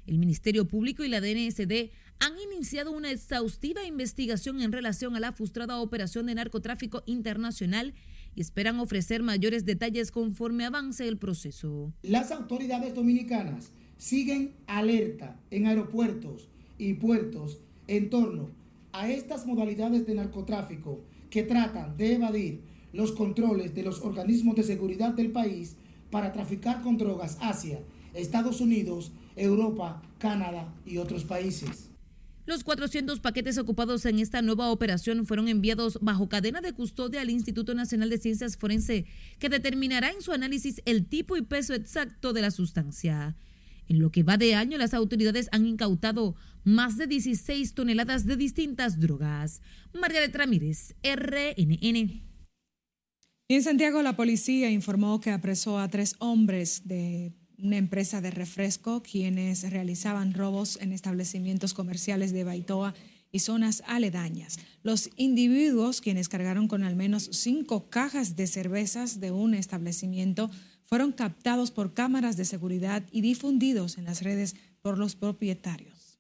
El 0.07 0.19
Ministerio 0.19 0.67
Público 0.67 1.05
y 1.05 1.09
la 1.09 1.21
DNSD 1.21 1.91
han 2.23 2.35
iniciado 2.39 2.93
una 2.93 3.11
exhaustiva 3.11 3.85
investigación 3.85 4.61
en 4.63 4.71
relación 4.71 5.17
a 5.17 5.21
la 5.21 5.33
frustrada 5.33 5.81
operación 5.81 6.27
de 6.27 6.37
narcotráfico 6.37 7.03
internacional 7.05 7.95
y 8.37 8.43
esperan 8.43 8.79
ofrecer 8.79 9.25
mayores 9.25 9.65
detalles 9.65 10.13
conforme 10.13 10.65
avance 10.65 11.09
el 11.09 11.19
proceso. 11.19 11.93
Las 12.03 12.31
autoridades 12.31 12.95
dominicanas 12.95 13.73
siguen 13.99 14.55
alerta 14.69 15.41
en 15.51 15.67
aeropuertos 15.67 16.49
y 16.79 16.95
puertos 16.95 17.59
en 17.89 18.09
torno 18.09 18.51
a 18.93 19.11
estas 19.11 19.45
modalidades 19.45 20.07
de 20.07 20.15
narcotráfico 20.15 21.05
que 21.29 21.43
tratan 21.43 21.97
de 21.97 22.15
evadir 22.15 22.63
los 22.93 23.11
controles 23.11 23.75
de 23.75 23.83
los 23.83 24.01
organismos 24.01 24.55
de 24.55 24.63
seguridad 24.63 25.13
del 25.13 25.33
país 25.33 25.75
para 26.13 26.33
traficar 26.33 26.83
con 26.83 26.99
drogas 26.99 27.37
hacia 27.41 27.81
Estados 28.15 28.61
Unidos, 28.61 29.11
Europa, 29.35 30.03
Canadá 30.19 30.73
y 30.87 30.99
otros 30.99 31.25
países. 31.25 31.92
Los 32.45 32.65
400 32.65 33.21
paquetes 33.21 33.57
ocupados 33.57 34.05
en 34.05 34.19
esta 34.19 34.43
nueva 34.43 34.71
operación 34.71 35.27
fueron 35.27 35.47
enviados 35.47 35.99
bajo 36.01 36.29
cadena 36.29 36.61
de 36.61 36.73
custodia 36.73 37.21
al 37.21 37.31
Instituto 37.31 37.75
Nacional 37.75 38.11
de 38.11 38.19
Ciencias 38.19 38.57
Forense, 38.57 39.07
que 39.39 39.49
determinará 39.49 40.11
en 40.11 40.23
su 40.23 40.33
análisis 40.33 40.83
el 40.85 41.07
tipo 41.07 41.37
y 41.37 41.43
peso 41.43 41.73
exacto 41.73 42.33
de 42.33 42.43
la 42.43 42.51
sustancia. 42.51 43.37
En 43.89 44.01
lo 44.01 44.11
que 44.11 44.25
va 44.25 44.39
de 44.39 44.57
año, 44.57 44.77
las 44.77 44.93
autoridades 44.93 45.49
han 45.53 45.67
incautado 45.67 46.35
más 46.65 46.97
de 46.97 47.07
16 47.07 47.75
toneladas 47.75 48.27
de 48.27 48.37
distintas 48.37 48.99
drogas. 48.99 49.61
Margaret 49.93 50.35
Ramírez, 50.35 50.95
RNN. 51.03 52.23
en 53.49 53.63
Santiago, 53.63 54.03
la 54.03 54.17
policía 54.17 54.71
informó 54.71 55.21
que 55.21 55.31
apresó 55.31 55.79
a 55.79 55.89
tres 55.89 56.17
hombres 56.19 56.89
de 56.89 57.33
una 57.63 57.77
empresa 57.77 58.21
de 58.21 58.31
refresco 58.31 59.03
quienes 59.03 59.71
realizaban 59.71 60.35
robos 60.35 60.79
en 60.81 60.93
establecimientos 60.93 61.75
comerciales 61.75 62.33
de 62.33 62.45
Baitoa 62.45 62.95
y 63.31 63.39
zonas 63.39 63.83
aledañas. 63.87 64.59
Los 64.83 65.11
individuos, 65.17 66.01
quienes 66.01 66.29
cargaron 66.29 66.67
con 66.67 66.83
al 66.83 66.97
menos 66.97 67.31
cinco 67.33 67.89
cajas 67.89 68.37
de 68.37 68.47
cervezas 68.47 69.21
de 69.21 69.31
un 69.31 69.55
establecimiento, 69.55 70.51
fueron 70.85 71.13
captados 71.13 71.71
por 71.71 71.95
cámaras 71.95 72.37
de 72.37 72.45
seguridad 72.45 73.05
y 73.13 73.23
difundidos 73.23 73.97
en 73.97 74.05
las 74.05 74.23
redes 74.23 74.57
por 74.83 74.99
los 74.99 75.15
propietarios. 75.15 76.19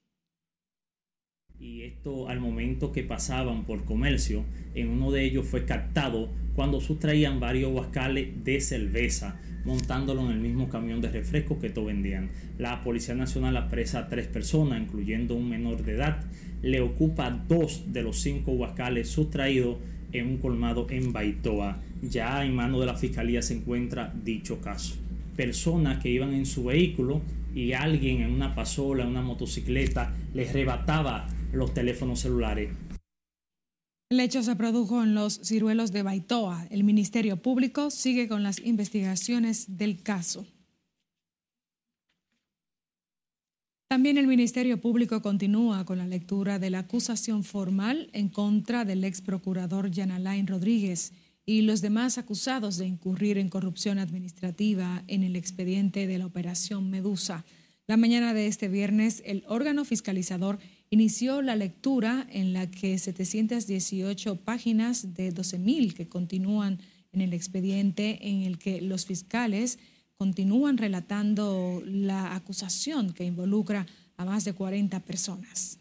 Y 1.58 1.82
esto 1.82 2.28
al 2.28 2.40
momento 2.40 2.92
que 2.92 3.02
pasaban 3.02 3.66
por 3.66 3.84
comercio, 3.84 4.44
en 4.74 4.88
uno 4.88 5.10
de 5.10 5.24
ellos 5.24 5.46
fue 5.46 5.66
captado 5.66 6.30
cuando 6.54 6.80
sustraían 6.80 7.40
varios 7.40 7.72
huascales 7.72 8.42
de 8.42 8.60
cerveza, 8.60 9.40
montándolo 9.64 10.22
en 10.22 10.32
el 10.32 10.40
mismo 10.40 10.68
camión 10.68 11.00
de 11.00 11.10
refresco 11.10 11.58
que 11.58 11.70
todo 11.70 11.86
vendían. 11.86 12.30
La 12.58 12.82
Policía 12.82 13.14
Nacional 13.14 13.56
apresa 13.56 14.00
a 14.00 14.08
tres 14.08 14.26
personas, 14.26 14.80
incluyendo 14.80 15.34
un 15.34 15.48
menor 15.48 15.82
de 15.84 15.92
edad, 15.92 16.24
le 16.62 16.80
ocupa 16.80 17.30
dos 17.30 17.92
de 17.92 18.02
los 18.02 18.20
cinco 18.20 18.52
huascales 18.52 19.08
sustraídos 19.08 19.78
en 20.12 20.26
un 20.28 20.36
colmado 20.38 20.86
en 20.90 21.12
Baitoa. 21.12 21.80
Ya 22.02 22.44
en 22.44 22.54
mano 22.54 22.80
de 22.80 22.86
la 22.86 22.96
fiscalía 22.96 23.42
se 23.42 23.54
encuentra 23.54 24.12
dicho 24.22 24.60
caso. 24.60 24.96
Personas 25.36 26.02
que 26.02 26.10
iban 26.10 26.34
en 26.34 26.46
su 26.46 26.64
vehículo 26.64 27.22
y 27.54 27.72
alguien 27.72 28.20
en 28.22 28.30
una 28.30 28.54
pasola, 28.54 29.04
en 29.04 29.10
una 29.10 29.22
motocicleta, 29.22 30.14
les 30.34 30.52
rebataba 30.52 31.26
los 31.52 31.74
teléfonos 31.74 32.20
celulares. 32.20 32.70
El 34.12 34.20
hecho 34.20 34.42
se 34.42 34.54
produjo 34.56 35.02
en 35.02 35.14
los 35.14 35.40
ciruelos 35.42 35.90
de 35.90 36.02
Baitoa. 36.02 36.66
El 36.68 36.84
Ministerio 36.84 37.38
Público 37.38 37.90
sigue 37.90 38.28
con 38.28 38.42
las 38.42 38.58
investigaciones 38.58 39.78
del 39.78 40.02
caso. 40.02 40.46
También 43.88 44.18
el 44.18 44.26
Ministerio 44.26 44.78
Público 44.82 45.22
continúa 45.22 45.86
con 45.86 45.96
la 45.96 46.06
lectura 46.06 46.58
de 46.58 46.68
la 46.68 46.80
acusación 46.80 47.42
formal 47.42 48.10
en 48.12 48.28
contra 48.28 48.84
del 48.84 49.02
ex 49.02 49.22
procurador 49.22 49.90
Jan 49.90 50.10
Alain 50.10 50.46
Rodríguez 50.46 51.14
y 51.46 51.62
los 51.62 51.80
demás 51.80 52.18
acusados 52.18 52.76
de 52.76 52.84
incurrir 52.84 53.38
en 53.38 53.48
corrupción 53.48 53.98
administrativa 53.98 55.04
en 55.08 55.22
el 55.22 55.36
expediente 55.36 56.06
de 56.06 56.18
la 56.18 56.26
Operación 56.26 56.90
Medusa. 56.90 57.46
La 57.86 57.96
mañana 57.96 58.34
de 58.34 58.46
este 58.46 58.68
viernes, 58.68 59.22
el 59.24 59.42
órgano 59.48 59.86
fiscalizador 59.86 60.58
inició 60.92 61.40
la 61.40 61.56
lectura 61.56 62.26
en 62.30 62.52
la 62.52 62.70
que 62.70 62.98
718 62.98 64.36
páginas 64.36 65.14
de 65.14 65.32
12.000 65.34 65.94
que 65.94 66.06
continúan 66.06 66.80
en 67.12 67.22
el 67.22 67.32
expediente 67.32 68.28
en 68.28 68.42
el 68.42 68.58
que 68.58 68.82
los 68.82 69.06
fiscales 69.06 69.78
continúan 70.16 70.76
relatando 70.76 71.82
la 71.86 72.36
acusación 72.36 73.14
que 73.14 73.24
involucra 73.24 73.86
a 74.18 74.26
más 74.26 74.44
de 74.44 74.52
40 74.52 75.00
personas. 75.00 75.78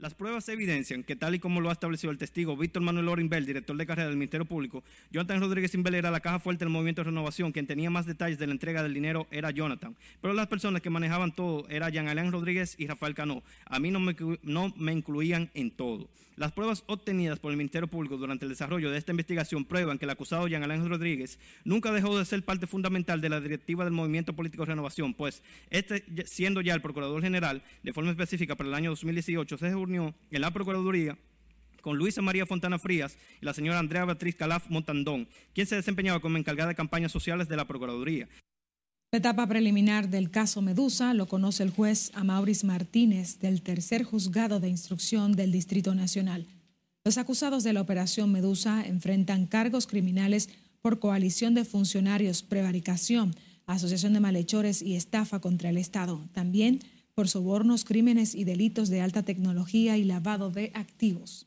Las 0.00 0.14
pruebas 0.14 0.48
evidencian 0.48 1.04
que, 1.04 1.14
tal 1.14 1.34
y 1.34 1.40
como 1.40 1.60
lo 1.60 1.68
ha 1.68 1.74
establecido 1.74 2.10
el 2.10 2.16
testigo 2.16 2.56
Víctor 2.56 2.82
Manuel 2.82 3.08
Orinbel, 3.08 3.44
director 3.44 3.76
de 3.76 3.84
carrera 3.84 4.08
del 4.08 4.16
Ministerio 4.16 4.46
Público, 4.46 4.82
Jonathan 5.10 5.40
Rodríguez 5.42 5.74
Inbel 5.74 5.94
era 5.94 6.10
la 6.10 6.20
caja 6.20 6.38
fuerte 6.38 6.64
del 6.64 6.72
Movimiento 6.72 7.02
de 7.02 7.10
Renovación. 7.10 7.52
Quien 7.52 7.66
tenía 7.66 7.90
más 7.90 8.06
detalles 8.06 8.38
de 8.38 8.46
la 8.46 8.52
entrega 8.54 8.82
del 8.82 8.94
dinero 8.94 9.26
era 9.30 9.50
Jonathan. 9.50 9.94
Pero 10.22 10.32
las 10.32 10.46
personas 10.46 10.80
que 10.80 10.88
manejaban 10.88 11.34
todo 11.34 11.68
eran 11.68 11.92
Jean 11.92 12.08
Alain 12.08 12.32
Rodríguez 12.32 12.76
y 12.78 12.86
Rafael 12.86 13.14
Cano. 13.14 13.42
A 13.66 13.78
mí 13.78 13.90
no 13.90 14.00
me, 14.00 14.16
no 14.42 14.72
me 14.78 14.92
incluían 14.92 15.50
en 15.52 15.70
todo. 15.70 16.08
Las 16.40 16.52
pruebas 16.52 16.84
obtenidas 16.86 17.38
por 17.38 17.50
el 17.50 17.58
Ministerio 17.58 17.86
Público 17.86 18.16
durante 18.16 18.46
el 18.46 18.48
desarrollo 18.48 18.90
de 18.90 18.96
esta 18.96 19.10
investigación 19.10 19.66
prueban 19.66 19.98
que 19.98 20.06
el 20.06 20.10
acusado 20.10 20.48
Jean 20.48 20.62
Alain 20.62 20.88
Rodríguez 20.88 21.38
nunca 21.64 21.92
dejó 21.92 22.18
de 22.18 22.24
ser 22.24 22.42
parte 22.42 22.66
fundamental 22.66 23.20
de 23.20 23.28
la 23.28 23.42
directiva 23.42 23.84
del 23.84 23.92
Movimiento 23.92 24.32
Político 24.32 24.62
de 24.62 24.70
Renovación, 24.70 25.12
pues 25.12 25.42
este, 25.68 26.02
siendo 26.24 26.62
ya 26.62 26.72
el 26.72 26.80
Procurador 26.80 27.20
General, 27.20 27.62
de 27.82 27.92
forma 27.92 28.12
específica 28.12 28.56
para 28.56 28.70
el 28.70 28.74
año 28.74 28.88
2018, 28.88 29.58
se 29.58 29.66
en 29.96 30.40
la 30.40 30.50
Procuraduría 30.52 31.18
con 31.80 31.96
Luisa 31.96 32.22
María 32.22 32.46
Fontana 32.46 32.78
Frías 32.78 33.16
y 33.40 33.44
la 33.44 33.54
señora 33.54 33.78
Andrea 33.78 34.04
Beatriz 34.04 34.36
Calaf 34.36 34.68
Montandón, 34.68 35.28
quien 35.54 35.66
se 35.66 35.76
desempeñaba 35.76 36.20
como 36.20 36.36
encargada 36.36 36.68
de 36.68 36.74
campañas 36.74 37.10
sociales 37.10 37.48
de 37.48 37.56
la 37.56 37.66
Procuraduría. 37.66 38.28
La 39.12 39.18
etapa 39.18 39.46
preliminar 39.46 40.08
del 40.08 40.30
caso 40.30 40.62
Medusa 40.62 41.14
lo 41.14 41.26
conoce 41.26 41.64
el 41.64 41.70
juez 41.70 42.12
Amauris 42.14 42.62
Martínez 42.62 43.40
del 43.40 43.62
tercer 43.62 44.04
juzgado 44.04 44.60
de 44.60 44.68
instrucción 44.68 45.32
del 45.32 45.50
Distrito 45.50 45.94
Nacional. 45.94 46.46
Los 47.04 47.18
acusados 47.18 47.64
de 47.64 47.72
la 47.72 47.80
operación 47.80 48.30
Medusa 48.30 48.84
enfrentan 48.86 49.46
cargos 49.46 49.86
criminales 49.86 50.48
por 50.80 51.00
coalición 51.00 51.54
de 51.54 51.64
funcionarios, 51.64 52.42
prevaricación, 52.42 53.34
asociación 53.66 54.12
de 54.12 54.20
malhechores 54.20 54.82
y 54.82 54.94
estafa 54.94 55.40
contra 55.40 55.70
el 55.70 55.78
Estado. 55.78 56.20
También 56.32 56.80
por 57.14 57.28
sobornos, 57.28 57.84
crímenes 57.84 58.34
y 58.34 58.44
delitos 58.44 58.88
de 58.88 59.00
alta 59.00 59.22
tecnología 59.22 59.96
y 59.96 60.04
lavado 60.04 60.50
de 60.50 60.72
activos. 60.74 61.46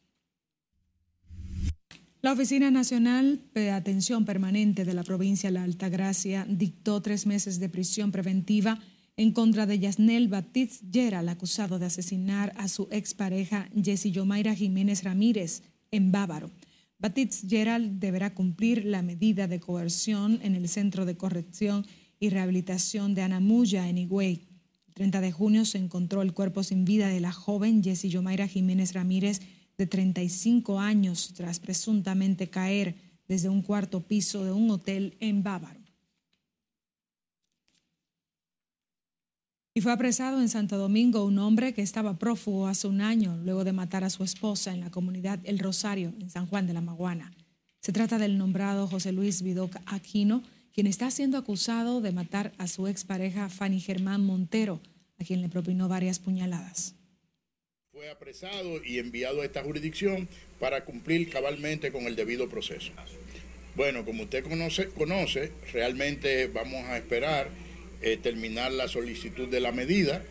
La 2.21 2.31
Oficina 2.31 2.71
Nacional 2.71 3.41
de 3.53 3.71
Atención 3.71 4.23
Permanente 4.23 4.85
de 4.85 4.93
la 4.93 5.03
provincia 5.03 5.49
de 5.49 5.55
La 5.55 5.63
Altagracia 5.63 6.45
dictó 6.47 7.01
tres 7.01 7.25
meses 7.25 7.59
de 7.59 7.67
prisión 7.67 8.13
preventiva 8.13 8.79
en 9.17 9.31
contra 9.31 9.65
de 9.65 9.77
Yasnel 9.77 10.29
Batiz 10.29 10.81
Geral, 10.91 11.27
acusado 11.27 11.79
de 11.79 11.85
asesinar 11.85 12.53
a 12.55 12.67
su 12.67 12.87
expareja 12.91 13.69
Jessy 13.75 14.11
Yomaira 14.11 14.55
Jiménez 14.55 15.03
Ramírez 15.03 15.63
en 15.91 16.13
Bávaro. 16.13 16.49
Batiz 16.97 17.43
Geral 17.47 17.99
deberá 17.99 18.33
cumplir 18.33 18.85
la 18.85 19.01
medida 19.01 19.47
de 19.49 19.59
coerción 19.59 20.39
en 20.43 20.55
el 20.55 20.69
Centro 20.69 21.05
de 21.05 21.17
Corrección 21.17 21.85
y 22.21 22.29
Rehabilitación 22.29 23.15
de 23.15 23.23
Anamuya, 23.23 23.89
en 23.89 23.97
Higüey. 23.97 24.52
El 24.93 25.09
30 25.09 25.21
de 25.21 25.31
junio 25.31 25.65
se 25.65 25.79
encontró 25.79 26.21
el 26.21 26.33
cuerpo 26.33 26.61
sin 26.61 26.85
vida 26.85 27.07
de 27.07 27.19
la 27.19 27.31
joven 27.31 27.83
Jessy 27.83 28.09
Yomaira 28.09 28.47
Jiménez 28.47 28.93
Ramírez, 28.93 29.41
de 29.75 29.87
35 29.87 30.79
años, 30.79 31.33
tras 31.35 31.59
presuntamente 31.59 32.47
caer 32.47 32.95
desde 33.27 33.49
un 33.49 33.63
cuarto 33.63 34.01
piso 34.01 34.43
de 34.45 34.51
un 34.51 34.69
hotel 34.69 35.17
en 35.19 35.41
Bávaro. 35.41 35.79
Y 39.73 39.81
fue 39.81 39.91
apresado 39.91 40.39
en 40.39 40.49
Santo 40.49 40.77
Domingo 40.77 41.25
un 41.25 41.39
hombre 41.39 41.73
que 41.73 41.81
estaba 41.81 42.19
prófugo 42.19 42.67
hace 42.67 42.87
un 42.87 43.01
año 43.01 43.35
luego 43.43 43.63
de 43.63 43.73
matar 43.73 44.03
a 44.03 44.11
su 44.11 44.23
esposa 44.23 44.71
en 44.71 44.81
la 44.81 44.91
comunidad 44.91 45.39
El 45.43 45.57
Rosario, 45.57 46.13
en 46.19 46.29
San 46.29 46.45
Juan 46.45 46.67
de 46.67 46.73
la 46.73 46.81
Maguana. 46.81 47.33
Se 47.79 47.91
trata 47.91 48.19
del 48.19 48.37
nombrado 48.37 48.87
José 48.87 49.11
Luis 49.11 49.41
Vidoc 49.41 49.75
Aquino, 49.87 50.43
quien 50.73 50.87
está 50.87 51.11
siendo 51.11 51.37
acusado 51.37 52.01
de 52.01 52.11
matar 52.11 52.51
a 52.57 52.67
su 52.67 52.87
expareja 52.87 53.47
Fanny 53.47 53.79
Germán 53.79 54.25
Montero, 54.25 54.81
a 55.19 55.23
quien 55.23 55.41
le 55.41 55.49
propinó 55.49 55.87
varias 55.87 56.17
puñaladas. 56.17 56.95
Fue 57.91 58.09
apresado 58.09 58.83
y 58.83 58.97
enviado 58.97 59.41
a 59.41 59.45
esta 59.45 59.63
jurisdicción 59.63 60.27
para 60.59 60.83
cumplir 60.83 61.29
cabalmente 61.29 61.91
con 61.91 62.05
el 62.05 62.15
debido 62.15 62.49
proceso. 62.49 62.91
Bueno, 63.75 64.03
como 64.03 64.23
usted 64.23 64.43
conoce, 64.43 65.51
realmente 65.71 66.47
vamos 66.47 66.83
a 66.85 66.97
esperar 66.97 67.49
eh, 68.01 68.17
terminar 68.17 68.71
la 68.71 68.87
solicitud 68.87 69.47
de 69.47 69.59
la 69.59 69.71
medida 69.71 70.23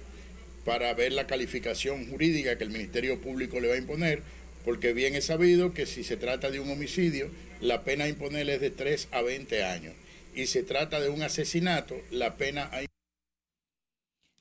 para 0.65 0.93
ver 0.95 1.13
la 1.13 1.29
calificación 1.29 2.09
jurídica 2.09 2.59
que 2.59 2.65
el 2.65 2.71
Ministerio 2.71 3.21
Público 3.21 3.61
le 3.61 3.69
va 3.69 3.75
a 3.75 3.79
imponer, 3.79 4.23
porque 4.65 4.93
bien 4.93 5.15
es 5.15 5.27
sabido 5.27 5.73
que 5.73 5.87
si 5.87 6.03
se 6.03 6.17
trata 6.17 6.51
de 6.51 6.59
un 6.59 6.71
homicidio, 6.71 7.31
la 7.61 7.85
pena 7.85 8.05
a 8.05 8.09
imponer 8.09 8.51
es 8.51 8.61
de 8.61 8.71
3 8.71 9.09
a 9.13 9.23
20 9.23 9.65
años. 9.65 9.95
Y 10.35 10.47
se 10.47 10.62
trata 10.62 11.01
de 11.01 11.09
un 11.09 11.23
asesinato, 11.23 11.95
la 12.11 12.37
pena 12.37 12.71
a 12.73 12.83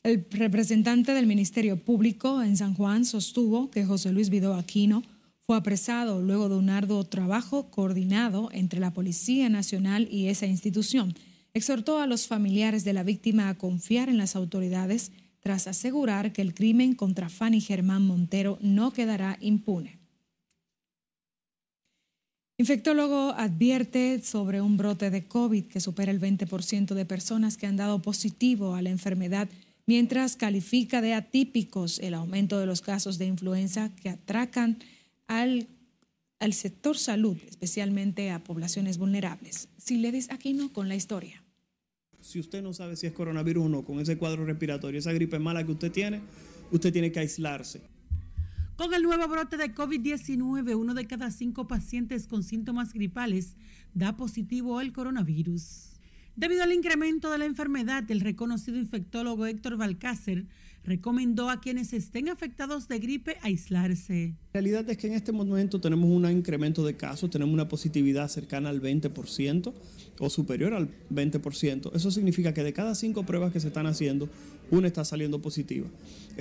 el 0.04 0.25
representante 0.32 1.13
del 1.13 1.27
Ministerio 1.27 1.77
Público 1.77 2.41
en 2.41 2.58
San 2.58 2.73
Juan 2.73 3.06
sostuvo 3.06 3.69
que 3.69 3.86
José 3.86 4.12
Luis 4.12 4.32
Vidó 4.32 4.56
Aquino 4.56 5.04
fue 5.45 5.58
apresado 5.58 6.23
luego 6.23 6.49
de 6.49 6.56
un 6.56 6.71
arduo 6.71 7.04
trabajo 7.04 7.69
coordinado 7.69 8.49
entre 8.51 8.80
la 8.80 8.93
Policía 8.95 9.47
Nacional 9.47 10.08
y 10.10 10.30
esa 10.30 10.47
institución. 10.47 11.13
Exhortó 11.54 11.99
a 11.99 12.08
los 12.08 12.25
familiares 12.25 12.84
de 12.84 12.93
la 12.93 13.04
víctima 13.04 13.47
a 13.47 13.60
confiar 13.60 14.10
en 14.10 14.17
las 14.17 14.36
autoridades 14.36 15.12
tras 15.39 15.67
asegurar 15.67 16.34
que 16.34 16.41
el 16.41 16.56
crimen 16.56 16.95
contra 16.95 17.30
Fanny 17.30 17.62
Germán 17.62 18.01
Montero 18.01 18.58
no 18.60 18.93
quedará 18.93 19.38
impune. 19.39 20.01
Infectólogo 22.62 23.32
advierte 23.32 24.21
sobre 24.21 24.62
un 24.62 24.78
brote 24.78 25.10
de 25.10 25.24
COVID 25.24 25.63
que 25.63 25.80
supera 25.80 26.12
el 26.12 26.21
20% 26.21 26.93
de 26.93 27.06
personas 27.08 27.58
que 27.58 27.65
han 27.65 27.76
dado 27.76 28.04
positivo 28.04 28.76
a 28.76 28.84
la 28.84 28.91
enfermedad 28.91 29.50
mientras 29.88 30.36
califica 30.36 31.02
de 31.02 31.15
atípicos 31.15 31.97
el 31.97 32.13
aumento 32.13 32.60
de 32.60 32.67
los 32.67 32.82
casos 32.82 33.17
de 33.17 33.26
influenza 33.26 33.89
que 33.95 34.10
atracan 34.10 34.78
al, 35.26 35.69
sector 36.52 37.00
salud, 37.00 37.36
especialmente 37.50 38.30
a 38.30 38.43
poblaciones 38.43 39.00
vulnerables. 39.00 39.67
Si 39.78 39.97
le 39.97 40.10
aquí 40.10 40.28
Aquino 40.30 40.71
con 40.71 40.88
la 40.88 40.93
historia. 40.93 41.41
Si 42.19 42.39
usted 42.39 42.62
no 42.62 42.76
sabe 42.76 42.95
si 42.95 43.08
es 43.08 43.13
coronavirus 43.13 43.65
o 43.65 43.69
no, 43.69 43.84
con 43.84 44.00
ese 44.00 44.19
cuadro 44.19 44.45
respiratorio, 44.45 45.00
esa 45.00 45.13
gripe 45.13 45.39
mala 45.39 45.65
que 45.65 45.71
usted 45.71 45.91
tiene, 45.91 46.21
usted 46.69 46.93
tiene 46.93 47.12
que 47.12 47.21
aislarse. 47.21 47.82
Con 48.82 48.96
el 48.96 49.04
nuevo 49.04 49.28
brote 49.28 49.58
de 49.58 49.76
COVID-19, 49.76 50.76
uno 50.76 50.96
de 50.96 51.06
cada 51.06 51.30
cinco 51.30 51.67
pacientes 51.67 52.26
con 52.26 52.41
síntomas 52.41 52.94
gripales 52.94 53.56
da 53.94 54.17
positivo 54.17 54.80
al 54.80 54.91
coronavirus. 54.91 56.00
Debido 56.36 56.63
al 56.63 56.74
incremento 56.74 57.30
de 57.30 57.38
la 57.38 57.46
enfermedad, 57.46 58.10
el 58.10 58.22
reconocido 58.22 58.80
infectólogo 58.80 59.46
Héctor 59.46 59.78
Balcácer 59.78 60.48
recomendó 60.84 61.52
a 61.52 61.62
quienes 61.62 61.94
estén 61.94 62.28
afectados 62.28 62.88
de 62.88 62.98
gripe 62.98 63.38
aislarse. 63.44 64.34
La 64.54 64.62
realidad 64.62 64.89
es 64.89 64.98
que 64.98 65.06
en 65.06 65.13
este 65.13 65.32
momento 65.32 65.80
tenemos 65.80 66.10
un 66.10 66.28
incremento 66.32 66.84
de 66.84 66.96
casos, 66.96 67.30
tenemos 67.30 67.54
una 67.54 67.67
positividad 67.67 68.30
cercana 68.30 68.70
al 68.70 68.82
20% 68.82 69.74
o 70.17 70.30
superior 70.32 70.74
al 70.74 70.89
20%. 71.13 71.91
Eso 71.94 72.10
significa 72.10 72.54
que 72.54 72.63
de 72.63 72.74
cada 72.74 72.96
cinco 72.96 73.24
pruebas 73.28 73.54
que 73.54 73.60
se 73.60 73.67
están 73.67 73.86
haciendo, 73.86 74.28
una 74.72 74.88
está 74.88 75.06
saliendo 75.06 75.39
positiva. 75.39 75.88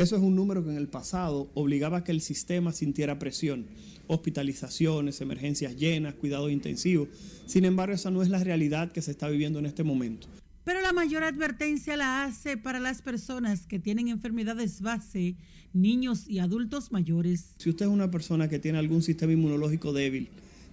Eso 0.00 0.16
es 0.16 0.22
un 0.22 0.34
número 0.34 0.64
que 0.64 0.70
en 0.70 0.78
el 0.78 0.88
pasado 0.88 1.50
obligaba 1.52 1.98
a 1.98 2.04
que 2.04 2.10
el 2.10 2.22
sistema 2.22 2.72
sintiera 2.72 3.18
presión 3.18 3.66
hospitalizaciones, 4.06 5.20
emergencias 5.20 5.76
llenas, 5.76 6.14
cuidados 6.14 6.50
intensivos. 6.50 7.08
Sin 7.44 7.66
embargo, 7.66 7.94
esa 7.94 8.10
no 8.10 8.22
es 8.22 8.30
la 8.30 8.42
realidad 8.42 8.92
que 8.92 9.02
se 9.02 9.10
está 9.10 9.28
viviendo 9.28 9.58
en 9.58 9.66
este 9.66 9.84
momento. 9.84 10.26
Pero 10.64 10.80
la 10.80 10.94
mayor 10.94 11.22
advertencia 11.22 11.98
la 11.98 12.24
hace 12.24 12.56
para 12.56 12.80
las 12.80 13.02
personas 13.02 13.66
que 13.66 13.78
tienen 13.78 14.08
enfermedades 14.08 14.80
base, 14.80 15.36
niños 15.74 16.26
y 16.26 16.38
adultos 16.38 16.92
mayores. 16.92 17.54
Si 17.58 17.68
usted 17.68 17.84
es 17.84 17.92
una 17.92 18.10
persona 18.10 18.48
que 18.48 18.58
tiene 18.58 18.78
algún 18.78 19.02
sistema 19.02 19.34
inmunológico 19.34 19.92
débil, 19.92 20.30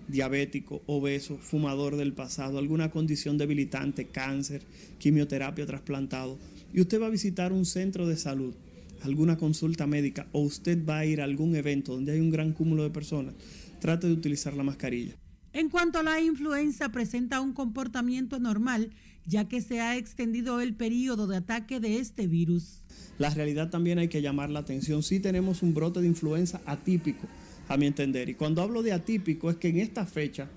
diabético, 0.08 0.84
obeso, 0.86 1.38
fumador 1.38 1.98
del 1.98 2.14
pasado, 2.14 2.60
alguna 2.60 2.92
condición 2.92 3.38
debilitante, 3.38 4.08
cáncer, 4.08 4.62
quimioterapia, 5.00 5.66
trasplantado, 5.66 6.40
y 6.74 6.80
usted 6.80 7.02
va 7.02 7.08
a 7.08 7.10
visitar 7.10 7.52
un 7.52 7.66
centro 7.66 8.08
de 8.08 8.16
salud, 8.16 8.54
alguna 9.02 9.38
consulta 9.38 9.88
médica 9.88 10.28
o 10.32 10.42
usted 10.42 10.86
va 10.86 11.00
a 11.00 11.06
ir 11.06 11.22
a 11.22 11.24
algún 11.24 11.56
evento 11.56 11.94
donde 11.94 12.14
hay 12.14 12.20
un 12.20 12.32
gran 12.32 12.54
cúmulo 12.54 12.84
de 12.84 12.90
personas, 12.90 13.36
trate 13.80 14.08
de 14.08 14.14
utilizar 14.14 14.54
la 14.54 14.64
mascarilla. 14.64 15.16
En 15.54 15.70
cuanto 15.70 16.00
a 16.00 16.04
la 16.04 16.22
influenza, 16.22 16.90
presenta 16.90 17.42
un 17.42 17.54
comportamiento 17.54 18.40
normal, 18.40 18.92
ya 19.26 19.48
que 19.48 19.62
se 19.62 19.82
ha 19.82 19.98
extendido 19.98 20.62
el 20.62 20.76
periodo 20.76 21.26
de 21.28 21.38
ataque 21.38 21.80
de 21.80 21.98
este 21.98 22.28
virus. 22.28 22.82
La 23.18 23.30
realidad 23.32 23.70
también 23.70 23.98
hay 23.98 24.08
que 24.08 24.22
llamar 24.22 24.50
la 24.50 24.60
atención. 24.60 25.02
Sí 25.02 25.20
tenemos 25.20 25.64
un 25.64 25.74
brote 25.74 26.02
de 26.02 26.08
influenza 26.08 26.62
atípico, 26.66 27.28
a 27.68 27.78
mi 27.78 27.88
entender. 27.88 28.30
Y 28.30 28.36
cuando 28.36 28.62
hablo 28.62 28.84
de 28.84 28.94
atípico 28.94 29.50
es 29.50 29.58
que 29.58 29.70
en 29.70 29.78
esta 29.78 30.06
fecha 30.06 30.48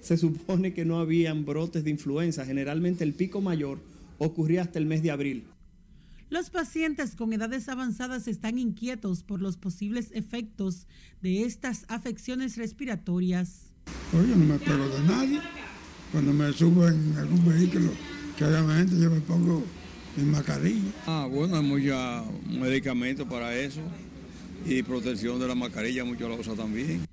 se 0.00 0.16
supone 0.16 0.74
que 0.74 0.84
no 0.84 0.98
habían 0.98 1.44
brotes 1.44 1.84
de 1.84 1.90
influenza. 1.90 2.44
Generalmente 2.44 3.04
el 3.04 3.14
pico 3.14 3.40
mayor 3.40 3.78
ocurría 4.18 4.62
hasta 4.62 4.78
el 4.78 4.86
mes 4.86 5.02
de 5.02 5.10
abril. 5.10 5.44
Los 6.32 6.48
pacientes 6.48 7.14
con 7.14 7.30
edades 7.34 7.68
avanzadas 7.68 8.26
están 8.26 8.58
inquietos 8.58 9.22
por 9.22 9.42
los 9.42 9.58
posibles 9.58 10.08
efectos 10.14 10.86
de 11.20 11.42
estas 11.42 11.84
afecciones 11.88 12.56
respiratorias. 12.56 13.74
Oye, 14.18 14.34
no 14.34 14.46
me 14.46 14.58
pego 14.58 14.88
de 14.88 15.00
nadie. 15.00 15.40
Cuando 16.10 16.32
me 16.32 16.50
subo 16.54 16.88
en 16.88 17.14
algún 17.18 17.44
vehículo 17.44 17.90
que 18.38 18.44
haya 18.44 18.66
gente, 18.76 18.98
yo 18.98 19.10
me 19.10 19.20
pongo 19.20 19.62
mi 20.16 20.24
mascarilla. 20.24 20.90
Ah, 21.06 21.28
bueno, 21.30 21.54
hay 21.54 21.62
muchos 21.64 22.24
medicamentos 22.46 23.28
para 23.28 23.54
eso 23.54 23.82
y 24.64 24.82
protección 24.82 25.38
de 25.38 25.48
la 25.48 25.54
mascarilla, 25.54 26.02
muchos 26.02 26.30
la 26.30 26.36
usan 26.36 26.56
también. 26.56 27.11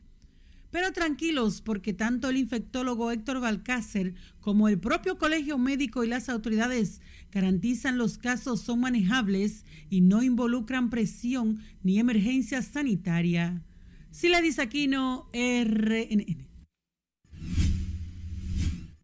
Pero 0.71 0.91
tranquilos, 0.93 1.61
porque 1.61 1.93
tanto 1.93 2.29
el 2.29 2.37
infectólogo 2.37 3.11
Héctor 3.11 3.39
Balcácer 3.39 4.13
como 4.39 4.67
el 4.67 4.79
propio 4.79 5.17
colegio 5.17 5.57
médico 5.57 6.03
y 6.03 6.07
las 6.07 6.29
autoridades 6.29 7.01
garantizan 7.31 7.97
los 7.97 8.17
casos 8.17 8.61
son 8.61 8.81
manejables 8.81 9.65
y 9.89 10.01
no 10.01 10.21
involucran 10.21 10.89
presión 10.89 11.59
ni 11.81 11.99
emergencia 11.99 12.61
sanitaria. 12.61 13.63
Sila 14.11 14.41
Aquino, 14.59 15.29
RNN. 15.33 16.49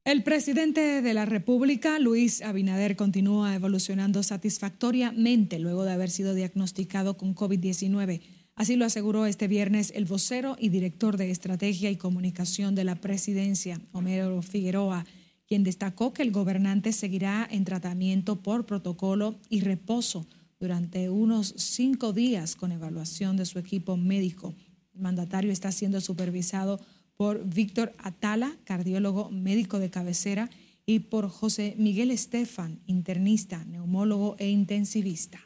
El 0.03 0.21
presidente 0.21 1.01
de 1.01 1.13
la 1.15 1.25
República, 1.25 1.97
Luis 1.97 2.43
Abinader, 2.43 2.95
continúa 2.95 3.55
evolucionando 3.55 4.21
satisfactoriamente 4.21 5.57
luego 5.57 5.83
de 5.83 5.93
haber 5.93 6.11
sido 6.11 6.35
diagnosticado 6.35 7.17
con 7.17 7.33
COVID-19. 7.33 8.21
Así 8.55 8.77
lo 8.77 8.85
aseguró 8.85 9.25
este 9.25 9.49
viernes 9.49 9.91
el 9.95 10.05
vocero 10.05 10.55
y 10.57 10.69
director 10.69 11.17
de 11.17 11.29
Estrategia 11.29 11.91
y 11.91 11.97
Comunicación 11.97 12.73
de 12.73 12.85
la 12.85 12.95
Presidencia, 12.95 13.81
Homero 13.91 14.41
Figueroa, 14.41 15.05
quien 15.45 15.63
destacó 15.63 16.13
que 16.13 16.23
el 16.23 16.31
gobernante 16.31 16.93
seguirá 16.93 17.45
en 17.51 17.65
tratamiento 17.65 18.37
por 18.37 18.65
protocolo 18.65 19.35
y 19.49 19.59
reposo 19.59 20.25
durante 20.57 21.09
unos 21.09 21.53
cinco 21.57 22.13
días 22.13 22.55
con 22.55 22.71
evaluación 22.71 23.35
de 23.35 23.45
su 23.45 23.59
equipo 23.59 23.97
médico. 23.97 24.53
El 24.93 25.01
mandatario 25.01 25.51
está 25.51 25.73
siendo 25.73 25.99
supervisado 25.99 26.79
por 27.17 27.45
Víctor 27.45 27.93
Atala, 27.97 28.55
cardiólogo 28.63 29.29
médico 29.31 29.79
de 29.79 29.89
cabecera, 29.89 30.49
y 30.85 30.99
por 30.99 31.27
José 31.29 31.75
Miguel 31.77 32.09
Estefan, 32.09 32.79
internista, 32.85 33.65
neumólogo 33.65 34.35
e 34.39 34.49
intensivista. 34.49 35.39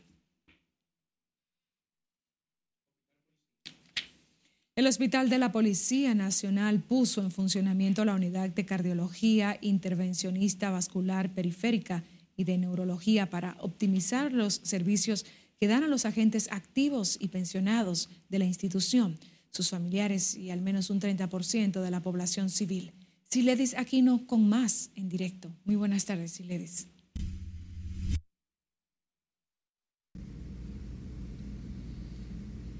El 4.79 4.87
Hospital 4.87 5.27
de 5.29 5.39
la 5.39 5.51
Policía 5.51 6.15
Nacional 6.15 6.79
puso 6.79 7.21
en 7.21 7.31
funcionamiento 7.31 8.05
la 8.05 8.15
unidad 8.15 8.49
de 8.49 8.65
cardiología 8.65 9.57
intervencionista 9.59 10.69
vascular 10.69 11.33
periférica 11.33 12.05
y 12.37 12.45
de 12.45 12.57
neurología 12.57 13.29
para 13.29 13.57
optimizar 13.59 14.31
los 14.31 14.61
servicios 14.63 15.25
que 15.59 15.67
dan 15.67 15.83
a 15.83 15.89
los 15.89 16.05
agentes 16.05 16.47
activos 16.49 17.17
y 17.19 17.27
pensionados 17.27 18.07
de 18.29 18.39
la 18.39 18.45
institución, 18.45 19.19
sus 19.51 19.69
familiares 19.69 20.35
y 20.35 20.49
al 20.49 20.61
menos 20.61 20.89
un 20.89 21.01
30% 21.01 21.81
de 21.81 21.91
la 21.91 22.01
población 22.01 22.49
civil. 22.49 22.93
Siledis 23.29 23.75
Aquino 23.77 24.25
con 24.27 24.47
más 24.47 24.91
en 24.95 25.09
directo. 25.09 25.53
Muy 25.65 25.75
buenas 25.75 26.05
tardes, 26.05 26.31
Siledis. 26.31 26.87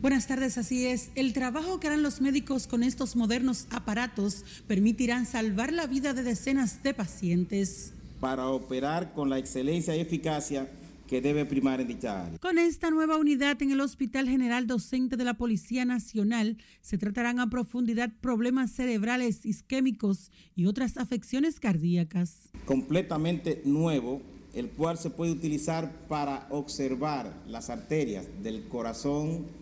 Buenas 0.01 0.27
tardes, 0.27 0.57
así 0.57 0.85
es. 0.85 1.12
El 1.15 1.33
trabajo 1.33 1.81
que 1.81 1.88
harán 1.88 2.03
los 2.03 2.21
médicos 2.21 2.67
con 2.67 2.83
estos 2.83 3.17
modernos 3.17 3.67
aparatos 3.69 4.45
permitirán 4.65 5.25
salvar 5.25 5.73
la 5.73 5.88
vida 5.88 6.13
de 6.13 6.23
decenas 6.23 6.81
de 6.83 6.93
pacientes. 6.93 7.91
Para 8.21 8.47
operar 8.47 9.12
con 9.13 9.29
la 9.29 9.38
excelencia 9.38 9.93
y 9.97 9.99
eficacia 9.99 10.71
que 11.05 11.19
debe 11.19 11.45
primar 11.45 11.81
en 11.81 11.89
dicha 11.89 12.27
área. 12.27 12.39
Con 12.39 12.57
esta 12.57 12.91
nueva 12.91 13.17
unidad 13.17 13.62
en 13.62 13.71
el 13.71 13.81
Hospital 13.81 14.29
General 14.29 14.67
Docente 14.67 15.17
de 15.17 15.25
la 15.25 15.33
Policía 15.33 15.83
Nacional 15.83 16.55
se 16.81 16.97
tratarán 16.97 17.41
a 17.41 17.49
profundidad 17.49 18.09
problemas 18.21 18.71
cerebrales, 18.71 19.45
isquémicos 19.45 20.31
y 20.55 20.67
otras 20.67 20.95
afecciones 20.95 21.59
cardíacas. 21.59 22.47
Completamente 22.65 23.62
nuevo, 23.65 24.21
el 24.53 24.69
cual 24.69 24.97
se 24.97 25.09
puede 25.09 25.33
utilizar 25.33 25.91
para 26.07 26.47
observar 26.51 27.33
las 27.47 27.69
arterias 27.69 28.25
del 28.41 28.63
corazón, 28.69 29.58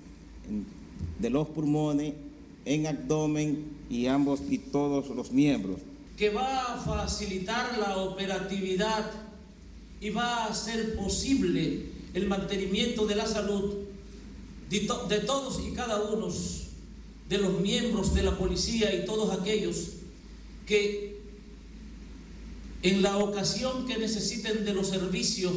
de 1.19 1.29
los 1.29 1.47
pulmones, 1.49 2.13
en 2.65 2.87
abdomen 2.87 3.65
y 3.89 4.07
ambos 4.07 4.41
y 4.49 4.57
todos 4.57 5.09
los 5.09 5.31
miembros. 5.31 5.79
Que 6.17 6.29
va 6.29 6.73
a 6.73 6.77
facilitar 6.77 7.77
la 7.77 7.97
operatividad 7.97 9.11
y 10.01 10.09
va 10.09 10.43
a 10.43 10.47
hacer 10.47 10.95
posible 10.95 11.85
el 12.13 12.27
mantenimiento 12.27 13.05
de 13.05 13.15
la 13.15 13.25
salud 13.25 13.75
de, 14.69 14.79
de 15.09 15.19
todos 15.19 15.61
y 15.65 15.71
cada 15.71 16.01
uno 16.03 16.27
de 17.29 17.37
los 17.37 17.59
miembros 17.59 18.13
de 18.13 18.23
la 18.23 18.37
policía 18.37 18.93
y 18.93 19.05
todos 19.05 19.37
aquellos 19.37 19.89
que 20.65 21.17
en 22.83 23.01
la 23.01 23.17
ocasión 23.17 23.85
que 23.85 23.97
necesiten 23.97 24.65
de 24.65 24.73
los 24.73 24.87
servicios 24.87 25.53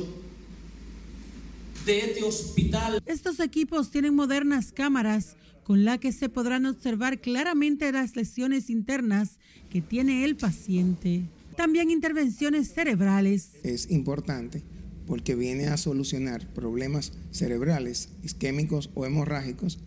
de 1.85 1.99
este 1.99 2.23
hospital. 2.23 3.03
Estos 3.07 3.40
equipos 3.40 3.90
tienen 3.90 4.14
modernas 4.14 4.73
cámaras 4.73 5.37
con 5.64 5.85
las 5.85 5.99
que 5.99 6.12
se 6.12 6.29
podrán 6.29 6.66
observar 6.66 7.21
claramente 7.21 7.90
las 7.93 8.16
lesiones 8.16 8.71
internas 8.71 9.38
que 9.69 9.81
tiene 9.81 10.25
el 10.25 10.37
paciente. 10.37 11.29
También 11.57 11.90
intervenciones 11.90 12.73
cerebrales. 12.73 13.53
Es 13.62 13.90
importante 13.90 14.62
porque 15.07 15.35
viene 15.35 15.66
a 15.66 15.77
solucionar 15.77 16.47
problemas 16.55 17.12
cerebrales, 17.31 18.09
isquémicos 18.23 18.90
o 18.95 19.07
hemorrágicos 19.07 19.79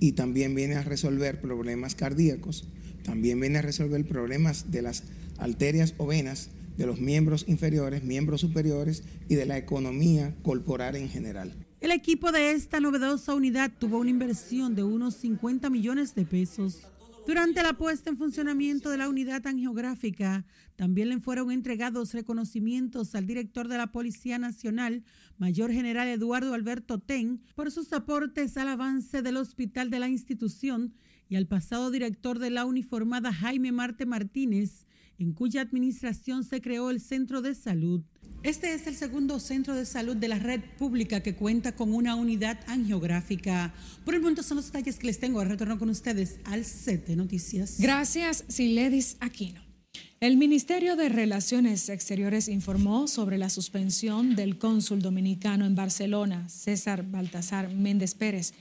y 0.00 0.12
también 0.12 0.54
viene 0.54 0.76
a 0.76 0.82
resolver 0.82 1.40
problemas 1.40 1.94
cardíacos, 1.94 2.68
también 3.02 3.40
viene 3.40 3.58
a 3.58 3.62
resolver 3.62 4.06
problemas 4.06 4.70
de 4.70 4.82
las 4.82 5.04
arterias 5.38 5.94
o 5.98 6.06
venas 6.06 6.50
de 6.78 6.86
los 6.86 7.00
miembros 7.00 7.44
inferiores, 7.48 8.04
miembros 8.04 8.40
superiores 8.40 9.02
y 9.28 9.34
de 9.34 9.44
la 9.44 9.58
economía 9.58 10.34
corporal 10.42 10.96
en 10.96 11.10
general. 11.10 11.52
El 11.80 11.90
equipo 11.90 12.32
de 12.32 12.52
esta 12.52 12.80
novedosa 12.80 13.34
unidad 13.34 13.70
tuvo 13.78 13.98
una 13.98 14.10
inversión 14.10 14.74
de 14.74 14.84
unos 14.84 15.16
50 15.16 15.68
millones 15.70 16.14
de 16.14 16.24
pesos. 16.24 16.80
Durante 17.26 17.62
la 17.62 17.74
puesta 17.74 18.08
en 18.08 18.16
funcionamiento 18.16 18.90
de 18.90 18.96
la 18.96 19.08
unidad 19.08 19.46
angiográfica, 19.46 20.46
también 20.76 21.10
le 21.10 21.20
fueron 21.20 21.50
entregados 21.50 22.14
reconocimientos 22.14 23.14
al 23.14 23.26
director 23.26 23.68
de 23.68 23.76
la 23.76 23.92
Policía 23.92 24.38
Nacional, 24.38 25.04
Mayor 25.36 25.72
General 25.72 26.08
Eduardo 26.08 26.54
Alberto 26.54 26.98
Ten, 27.00 27.42
por 27.54 27.70
sus 27.70 27.92
aportes 27.92 28.56
al 28.56 28.68
avance 28.68 29.20
del 29.20 29.36
hospital 29.36 29.90
de 29.90 29.98
la 29.98 30.08
institución 30.08 30.94
y 31.28 31.36
al 31.36 31.46
pasado 31.46 31.90
director 31.90 32.38
de 32.38 32.50
la 32.50 32.64
uniformada 32.64 33.32
Jaime 33.32 33.72
Marte 33.72 34.06
Martínez, 34.06 34.86
en 35.18 35.32
cuya 35.32 35.60
administración 35.60 36.44
se 36.44 36.60
creó 36.60 36.90
el 36.90 37.00
Centro 37.00 37.42
de 37.42 37.54
Salud. 37.54 38.02
Este 38.44 38.72
es 38.72 38.86
el 38.86 38.94
segundo 38.94 39.40
centro 39.40 39.74
de 39.74 39.84
salud 39.84 40.16
de 40.16 40.28
la 40.28 40.38
red 40.38 40.60
pública 40.78 41.20
que 41.20 41.34
cuenta 41.34 41.74
con 41.74 41.92
una 41.92 42.14
unidad 42.14 42.60
angiográfica. 42.68 43.74
Por 44.04 44.14
el 44.14 44.20
momento 44.20 44.44
son 44.44 44.58
los 44.58 44.66
detalles 44.66 44.96
que 44.96 45.08
les 45.08 45.18
tengo. 45.18 45.42
Retorno 45.42 45.76
con 45.76 45.90
ustedes 45.90 46.38
al 46.44 46.64
set 46.64 47.08
noticias. 47.08 47.80
Gracias, 47.80 48.44
Siledis 48.46 49.16
Aquino. 49.18 49.60
El 50.20 50.36
Ministerio 50.36 50.94
de 50.94 51.08
Relaciones 51.08 51.88
Exteriores 51.88 52.48
informó 52.48 53.08
sobre 53.08 53.38
la 53.38 53.50
suspensión 53.50 54.36
del 54.36 54.58
cónsul 54.58 55.02
dominicano 55.02 55.64
en 55.64 55.74
Barcelona, 55.74 56.48
César 56.48 57.08
Baltasar 57.08 57.72
Méndez 57.72 58.14
Pérez, 58.14 58.52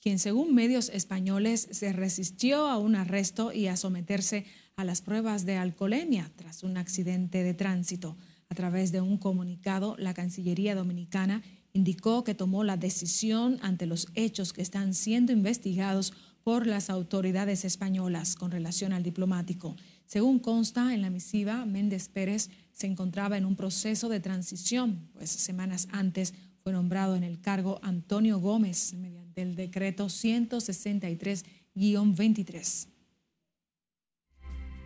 quien 0.00 0.18
según 0.18 0.54
medios 0.54 0.90
españoles 0.90 1.68
se 1.70 1.92
resistió 1.92 2.68
a 2.68 2.78
un 2.78 2.94
arresto 2.94 3.52
y 3.52 3.66
a 3.66 3.76
someterse 3.76 4.38
a 4.38 4.65
las 4.84 5.00
pruebas 5.00 5.46
de 5.46 5.56
alcoholemia 5.56 6.30
tras 6.36 6.62
un 6.62 6.76
accidente 6.76 7.42
de 7.42 7.54
tránsito. 7.54 8.18
A 8.50 8.54
través 8.54 8.92
de 8.92 9.00
un 9.00 9.16
comunicado, 9.16 9.96
la 9.98 10.12
Cancillería 10.12 10.74
Dominicana 10.74 11.42
indicó 11.72 12.24
que 12.24 12.34
tomó 12.34 12.62
la 12.62 12.76
decisión 12.76 13.58
ante 13.62 13.86
los 13.86 14.08
hechos 14.14 14.52
que 14.52 14.60
están 14.60 14.92
siendo 14.92 15.32
investigados 15.32 16.12
por 16.44 16.66
las 16.66 16.90
autoridades 16.90 17.64
españolas 17.64 18.34
con 18.34 18.50
relación 18.50 18.92
al 18.92 19.02
diplomático. 19.02 19.76
Según 20.04 20.40
consta 20.40 20.92
en 20.92 21.00
la 21.00 21.08
misiva, 21.08 21.64
Méndez 21.64 22.10
Pérez 22.10 22.50
se 22.72 22.86
encontraba 22.86 23.38
en 23.38 23.46
un 23.46 23.56
proceso 23.56 24.10
de 24.10 24.20
transición, 24.20 25.08
pues 25.14 25.30
semanas 25.30 25.88
antes 25.90 26.34
fue 26.62 26.74
nombrado 26.74 27.16
en 27.16 27.24
el 27.24 27.40
cargo 27.40 27.80
Antonio 27.82 28.40
Gómez 28.40 28.92
mediante 28.92 29.40
el 29.40 29.56
decreto 29.56 30.04
163-23. 30.06 32.88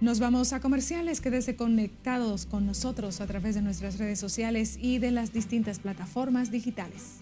Nos 0.01 0.19
vamos 0.19 0.55
a 0.55 0.61
comerciales, 0.61 1.21
quédese 1.21 1.57
conectados 1.57 2.47
con 2.47 2.65
nosotros 2.65 3.21
a 3.21 3.27
través 3.27 3.55
de 3.55 3.61
nuestras 3.61 3.99
redes 3.99 4.19
sociales 4.19 4.79
y 4.81 4.99
de 4.99 5.11
las 5.11 5.35
distintas 5.35 5.79
plataformas 5.79 6.51
digitales. 6.51 7.20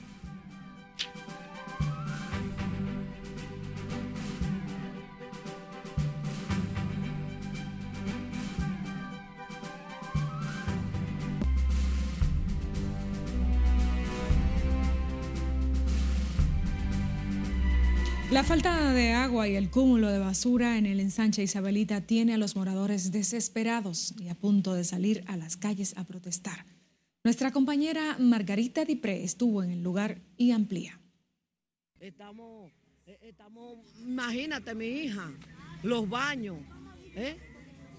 La 18.31 18.45
falta 18.45 18.93
de 18.93 19.12
agua 19.12 19.49
y 19.49 19.55
el 19.57 19.71
cúmulo 19.71 20.11
de 20.11 20.19
basura 20.19 20.77
en 20.77 20.85
el 20.85 21.01
ensanche 21.01 21.43
Isabelita 21.43 22.03
tiene 22.03 22.35
a 22.35 22.38
los 22.38 22.57
moradores 22.57 23.11
desesperados 23.11 24.14
y 24.21 24.29
a 24.29 24.35
punto 24.35 24.75
de 24.75 24.85
salir 24.85 25.25
a 25.29 25.38
las 25.38 25.57
calles 25.57 25.97
a 25.97 26.05
protestar. 26.05 26.67
Nuestra 27.25 27.53
compañera 27.53 28.19
Margarita 28.19 28.85
Dipré 28.85 29.25
estuvo 29.25 29.62
en 29.62 29.71
el 29.71 29.83
lugar 29.83 30.21
y 30.37 30.51
amplía. 30.51 31.01
Estamos, 32.01 32.71
eh, 33.07 33.19
estamos 33.23 33.79
imagínate 33.99 34.75
mi 34.75 34.88
hija, 34.88 35.33
los 35.83 36.07
baños, 36.07 36.59
¿eh? 37.17 37.38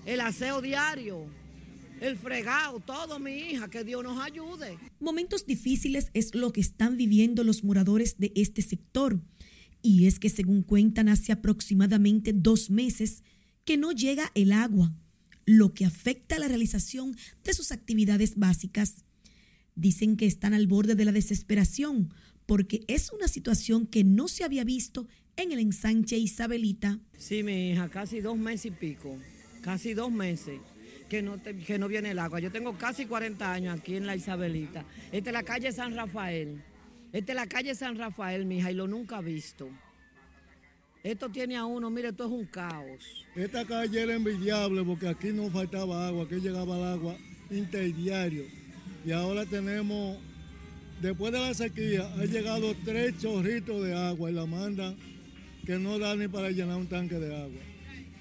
el 0.06 0.22
aseo 0.22 0.62
diario, 0.62 1.26
el 2.02 2.18
fregado, 2.18 2.80
todo 2.82 3.18
mi 3.18 3.32
hija, 3.32 3.68
que 3.68 3.84
Dios 3.84 4.04
nos 4.04 4.24
ayude. 4.24 4.78
Momentos 5.00 5.48
difíciles 5.48 6.12
es 6.13 6.36
lo 6.36 6.54
que 6.54 6.62
están 6.62 6.98
viviendo 6.98 7.44
los 7.44 7.63
moradores 7.63 8.20
de 8.20 8.32
este 8.36 8.62
sector 8.62 9.20
y 9.82 10.08
es 10.08 10.20
que 10.20 10.30
según 10.30 10.63
cuentan 10.63 11.10
hace 11.10 11.32
aproximadamente 11.32 12.34
dos 12.34 12.70
meses 12.70 13.24
que 13.65 13.78
no 13.78 13.92
llega 13.92 14.32
el 14.36 14.52
agua, 14.52 14.94
lo 15.46 15.74
que 15.74 15.86
afecta 15.86 16.39
la 16.39 16.48
realización 16.48 17.15
de 17.44 17.54
sus 17.54 17.72
actividades 17.72 18.36
básicas. 18.36 19.04
Dicen 19.76 20.18
que 20.18 20.26
están 20.26 20.54
al 20.54 20.68
borde 20.68 20.96
de 20.96 21.06
la 21.06 21.12
desesperación 21.12 22.13
porque 22.46 22.84
es 22.88 23.12
una 23.12 23.28
situación 23.28 23.86
que 23.86 24.04
no 24.04 24.28
se 24.28 24.44
había 24.44 24.63
visto 24.63 25.08
en 25.38 25.52
el 25.52 25.60
ensanche 25.60 26.18
Isabelita. 26.18 27.00
Sí, 27.18 27.44
mi 27.44 27.72
hija, 27.72 27.90
casi 27.90 28.21
dos 28.21 28.38
meses 28.38 28.65
y 28.65 28.71
pico, 28.71 29.17
casi 29.62 29.94
dos 29.94 30.12
meses 30.12 30.60
que 31.10 31.21
no, 31.21 31.42
que 31.42 31.80
no 31.80 31.88
viene 31.88 32.12
el 32.12 32.19
agua. 32.19 32.40
Yo 32.40 32.52
tengo 32.52 32.77
casi 32.77 33.06
40 33.06 33.52
años 33.52 33.80
aquí 33.80 33.96
en 33.96 34.06
la 34.06 34.15
Isabelita. 34.15 34.86
Esta 35.12 35.30
es 35.30 35.34
la 35.34 35.44
calle 35.44 35.71
San 35.71 35.96
Rafael. 35.96 36.62
Esta 37.12 37.31
es 37.31 37.35
la 37.35 37.47
calle 37.47 37.73
San 37.73 37.97
Rafael, 37.97 38.45
mija, 38.45 38.71
y 38.71 38.75
lo 38.75 38.87
nunca 38.87 39.19
visto. 39.19 39.67
Esto 41.03 41.29
tiene 41.29 41.55
a 41.55 41.65
uno, 41.65 41.89
mire, 41.89 42.10
esto 42.10 42.25
es 42.25 42.31
un 42.31 42.45
caos. 42.45 43.25
Esta 43.35 43.65
calle 43.65 44.01
era 44.01 44.13
envidiable 44.13 44.83
porque 44.83 45.07
aquí 45.07 45.29
no 45.31 45.49
faltaba 45.49 46.07
agua, 46.07 46.25
aquí 46.25 46.35
llegaba 46.35 46.77
el 46.77 46.83
agua 46.83 47.17
interdiario. 47.49 48.43
Y 49.03 49.12
ahora 49.12 49.45
tenemos, 49.45 50.19
después 51.01 51.31
de 51.31 51.39
la 51.39 51.53
sequía, 51.55 52.07
ha 52.19 52.25
llegado 52.25 52.75
tres 52.85 53.17
chorritos 53.19 53.83
de 53.83 53.95
agua 53.95 54.29
y 54.29 54.33
la 54.33 54.45
mandan 54.45 54.95
que 55.65 55.79
no 55.79 55.97
da 55.97 56.15
ni 56.15 56.27
para 56.27 56.51
llenar 56.51 56.77
un 56.77 56.87
tanque 56.87 57.15
de 57.15 57.35
agua. 57.35 57.62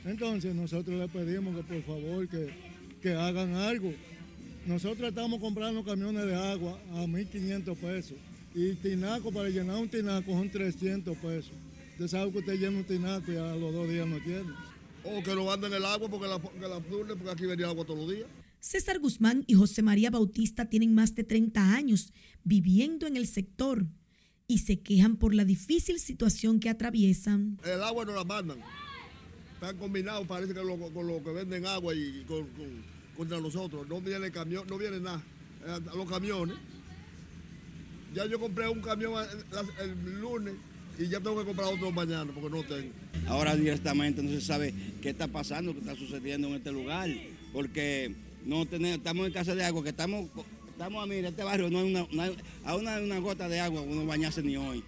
Entonces 0.07 0.55
nosotros 0.55 0.99
le 0.99 1.09
pedimos 1.09 1.57
que 1.57 1.63
por 1.63 1.83
favor 1.83 2.27
que, 2.29 2.55
que 3.03 3.13
hagan 3.13 3.55
algo. 3.55 3.93
Nosotros 4.67 5.11
estamos 5.11 5.41
comprando 5.41 5.85
camiones 5.85 6.25
de 6.25 6.35
agua 6.35 6.81
a 6.93 7.05
1.500 7.05 7.77
pesos 7.77 8.17
y 8.55 8.75
tinaco 8.75 9.31
para 9.31 9.49
llenar 9.49 9.77
un 9.77 9.89
tinaco 9.89 10.33
son 10.33 10.51
300 10.51 11.17
pesos. 11.19 11.53
Usted 11.93 12.09
sabe 12.09 12.33
que 12.33 12.39
usted 12.39 12.59
llena 12.59 12.79
un 12.79 12.85
tinaco 12.85 13.33
y 13.33 13.37
a 13.37 13.55
los 13.55 13.73
dos 13.73 13.89
días 13.89 14.07
no 14.07 14.21
tiene. 14.21 14.53
O 15.05 15.23
que 15.23 15.35
lo 15.35 15.45
manden 15.45 15.73
el 15.73 15.85
agua 15.85 16.09
porque 16.09 16.27
la, 16.27 16.39
que 16.41 16.69
la 16.69 16.81
porque 16.81 17.31
aquí 17.31 17.47
venía 17.47 17.67
agua 17.67 17.85
todos 17.85 18.01
los 18.01 18.11
días. 18.11 18.29
César 18.61 18.99
Guzmán 18.99 19.45
y 19.47 19.55
José 19.55 19.83
María 19.83 20.11
Bautista 20.11 20.67
tienen 20.67 20.95
más 20.95 21.15
de 21.15 21.25
30 21.25 21.75
años 21.75 22.13
viviendo 22.43 23.07
en 23.07 23.17
el 23.17 23.27
sector 23.27 23.87
y 24.49 24.59
se 24.59 24.81
quejan 24.81 25.17
por 25.17 25.35
la 25.35 25.45
difícil 25.45 26.01
situación 26.01 26.59
que 26.59 26.69
atraviesan. 26.69 27.59
El 27.65 27.83
agua 27.83 28.05
no 28.05 28.13
la 28.15 28.25
mandan. 28.25 28.59
Están 29.55 29.77
combinados, 29.77 30.27
parece 30.27 30.55
que 30.55 30.61
con 30.61 31.07
lo 31.07 31.23
que 31.23 31.31
venden 31.31 31.67
agua 31.67 31.95
y 31.95 32.25
con, 32.27 32.47
contra 33.17 33.41
nosotros. 33.41 33.87
No 33.89 34.01
viene 34.01 34.31
camión, 34.31 34.67
no 34.69 34.79
viene 34.79 35.01
nada. 35.01 35.23
Eh, 35.67 35.81
los 35.95 36.09
camiones. 36.09 36.57
Ya 38.15 38.27
yo 38.27 38.41
compré 38.41 38.69
un 38.69 38.81
camión 38.81 39.15
el 39.81 40.21
lunes 40.21 40.55
y 40.99 41.09
ya 41.09 41.21
tengo 41.21 41.39
que 41.39 41.45
comprar 41.45 41.69
otro 41.73 41.93
mañana 41.93 42.31
porque 42.33 42.51
no 42.51 42.63
tengo. 42.65 42.93
Ahora 43.27 43.55
directamente 43.55 44.23
no 44.23 44.31
se 44.31 44.41
sabe 44.41 44.75
qué 45.01 45.11
está 45.11 45.29
pasando, 45.29 45.73
qué 45.73 45.81
está 45.81 45.95
sucediendo 45.95 46.49
en 46.49 46.55
este 46.55 46.73
lugar, 46.73 47.09
porque 47.53 48.13
no 48.45 48.67
tenemos, 48.67 48.99
estamos 48.99 49.27
en 49.27 49.33
casa 49.33 49.55
de 49.55 49.65
agua, 49.65 49.83
que 49.83 49.91
estamos, 49.91 50.29
estamos 50.71 51.03
a 51.03 51.07
mira, 51.07 51.29
este 51.29 51.45
barrio 51.45 51.71
no 51.71 51.79
hay 51.79 52.07
una, 52.11 52.33
a 52.65 52.75
una, 52.75 53.19
gota 53.19 53.49
de 53.49 53.61
agua 53.61 53.83
uno 53.83 54.07
bañarse 54.07 54.43
ni 54.43 54.57
hoy. 54.57 54.83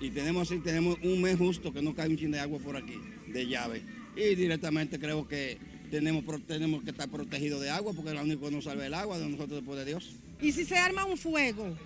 Y 0.00 0.10
tenemos, 0.10 0.48
tenemos 0.62 0.98
un 1.02 1.20
mes 1.22 1.36
justo 1.38 1.72
que 1.72 1.82
no 1.82 1.94
cae 1.94 2.08
un 2.08 2.16
chin 2.16 2.30
de 2.30 2.40
agua 2.40 2.58
por 2.60 2.76
aquí, 2.76 2.98
de 3.26 3.46
llave. 3.46 3.82
Y 4.16 4.34
directamente 4.34 4.98
creo 4.98 5.26
que 5.26 5.58
tenemos, 5.90 6.24
tenemos 6.46 6.84
que 6.84 6.90
estar 6.90 7.08
protegidos 7.08 7.60
de 7.60 7.70
agua, 7.70 7.92
porque 7.94 8.10
es 8.10 8.16
lo 8.16 8.22
único 8.22 8.46
que 8.46 8.54
nos 8.54 8.64
salva 8.64 8.86
el 8.86 8.94
agua 8.94 9.18
de 9.18 9.28
nosotros 9.28 9.60
después 9.60 9.78
de 9.78 9.84
Dios. 9.86 10.10
¿Y 10.40 10.52
si 10.52 10.64
se 10.64 10.76
arma 10.76 11.04
un 11.04 11.16
fuego? 11.16 11.76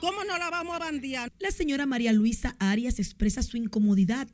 ¿Cómo 0.00 0.24
no 0.24 0.38
la 0.38 0.48
vamos 0.48 0.74
a 0.74 0.78
bandear? 0.78 1.30
La 1.38 1.50
señora 1.50 1.84
María 1.84 2.14
Luisa 2.14 2.56
Arias 2.58 2.98
expresa 2.98 3.42
su 3.42 3.58
incomodidad 3.58 4.28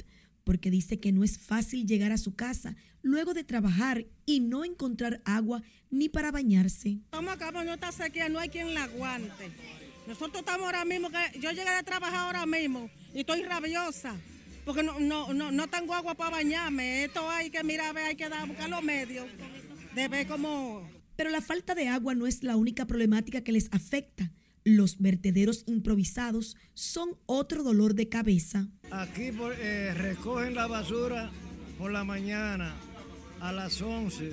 porque 0.44 0.70
dice 0.70 1.00
que 1.00 1.10
no 1.10 1.24
es 1.24 1.38
fácil 1.38 1.86
llegar 1.86 2.12
a 2.12 2.18
su 2.18 2.36
casa 2.36 2.76
luego 3.02 3.34
de 3.34 3.42
trabajar 3.42 4.06
y 4.26 4.38
no 4.38 4.64
encontrar 4.64 5.20
agua 5.24 5.62
ni 5.90 6.08
para 6.08 6.30
bañarse. 6.30 7.00
Estamos 7.04 7.34
acá, 7.34 7.50
no 7.50 7.74
está 7.74 7.90
sequía, 7.90 8.28
no 8.28 8.38
hay 8.38 8.48
quien 8.48 8.74
la 8.74 8.84
aguante. 8.84 9.50
Nosotros 10.06 10.38
estamos 10.38 10.66
ahora 10.66 10.84
mismo, 10.84 11.08
yo 11.40 11.50
llegué 11.50 11.68
a 11.68 11.82
trabajar 11.82 12.26
ahora 12.26 12.46
mismo 12.46 12.88
y 13.12 13.20
estoy 13.20 13.42
rabiosa 13.42 14.14
porque 14.64 14.84
no, 14.84 15.00
no, 15.00 15.34
no, 15.34 15.50
no 15.50 15.68
tengo 15.68 15.94
agua 15.94 16.14
para 16.14 16.30
bañarme. 16.30 17.04
Esto 17.04 17.28
hay 17.28 17.50
que 17.50 17.64
mirar, 17.64 17.96
hay 17.98 18.14
que 18.14 18.28
dar, 18.28 18.46
buscar 18.46 18.68
los 18.68 18.82
medios 18.84 19.26
de 19.96 20.08
ver 20.08 20.28
cómo... 20.28 20.88
Pero 21.16 21.30
la 21.30 21.40
falta 21.40 21.74
de 21.74 21.88
agua 21.88 22.14
no 22.14 22.28
es 22.28 22.44
la 22.44 22.56
única 22.56 22.86
problemática 22.86 23.40
que 23.40 23.50
les 23.50 23.68
afecta. 23.72 24.30
Los 24.66 24.98
vertederos 24.98 25.62
improvisados 25.66 26.56
son 26.74 27.10
otro 27.26 27.62
dolor 27.62 27.94
de 27.94 28.08
cabeza. 28.08 28.66
Aquí 28.90 29.30
eh, 29.60 29.94
recogen 29.94 30.56
la 30.56 30.66
basura 30.66 31.30
por 31.78 31.92
la 31.92 32.02
mañana 32.02 32.74
a 33.40 33.52
las 33.52 33.80
11. 33.80 34.32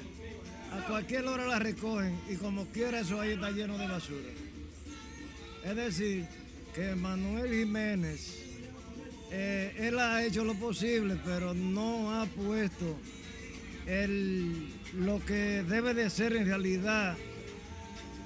A 0.71 0.87
cualquier 0.87 1.27
hora 1.27 1.45
la 1.45 1.59
recogen 1.59 2.17
y 2.27 2.37
como 2.37 2.65
quiera 2.65 3.01
eso 3.01 3.21
ahí 3.21 3.33
está 3.33 3.51
lleno 3.51 3.77
de 3.77 3.87
basura. 3.87 4.29
Es 5.63 5.75
decir, 5.75 6.25
que 6.73 6.95
Manuel 6.95 7.53
Jiménez, 7.53 8.39
eh, 9.29 9.75
él 9.77 9.99
ha 9.99 10.25
hecho 10.25 10.43
lo 10.43 10.55
posible, 10.55 11.15
pero 11.23 11.53
no 11.53 12.11
ha 12.11 12.25
puesto 12.25 12.97
el, 13.85 14.67
lo 14.95 15.23
que 15.23 15.61
debe 15.61 15.93
de 15.93 16.09
ser 16.09 16.35
en 16.35 16.47
realidad 16.47 17.15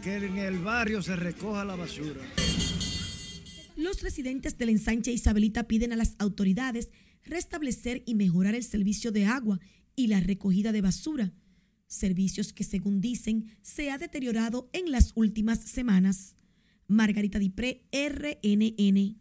que 0.02 0.16
en 0.16 0.38
el 0.38 0.60
barrio 0.60 1.02
se 1.02 1.16
recoja 1.16 1.66
la 1.66 1.76
basura. 1.76 2.22
Los 3.76 4.02
residentes 4.02 4.58
del 4.58 4.70
ensanche 4.70 5.12
Isabelita 5.12 5.68
piden 5.68 5.94
a 5.94 5.96
las 5.96 6.16
autoridades 6.20 6.90
restablecer 7.24 8.04
y 8.06 8.16
mejorar 8.16 8.56
el 8.56 8.64
servicio 8.64 9.12
de 9.12 9.26
agua 9.26 9.60
y 9.96 10.08
la 10.08 10.20
recogida 10.20 10.72
de 10.72 10.82
basura, 10.82 11.34
servicios 11.88 12.54
que 12.54 12.64
según 12.64 13.02
dicen 13.02 13.52
se 13.62 13.92
ha 13.92 13.98
deteriorado 13.98 14.70
en 14.74 14.92
las 14.92 15.12
últimas 15.16 15.60
semanas. 15.60 16.36
Margarita 16.88 17.40
Dipré, 17.40 17.84
RNN. 17.92 19.18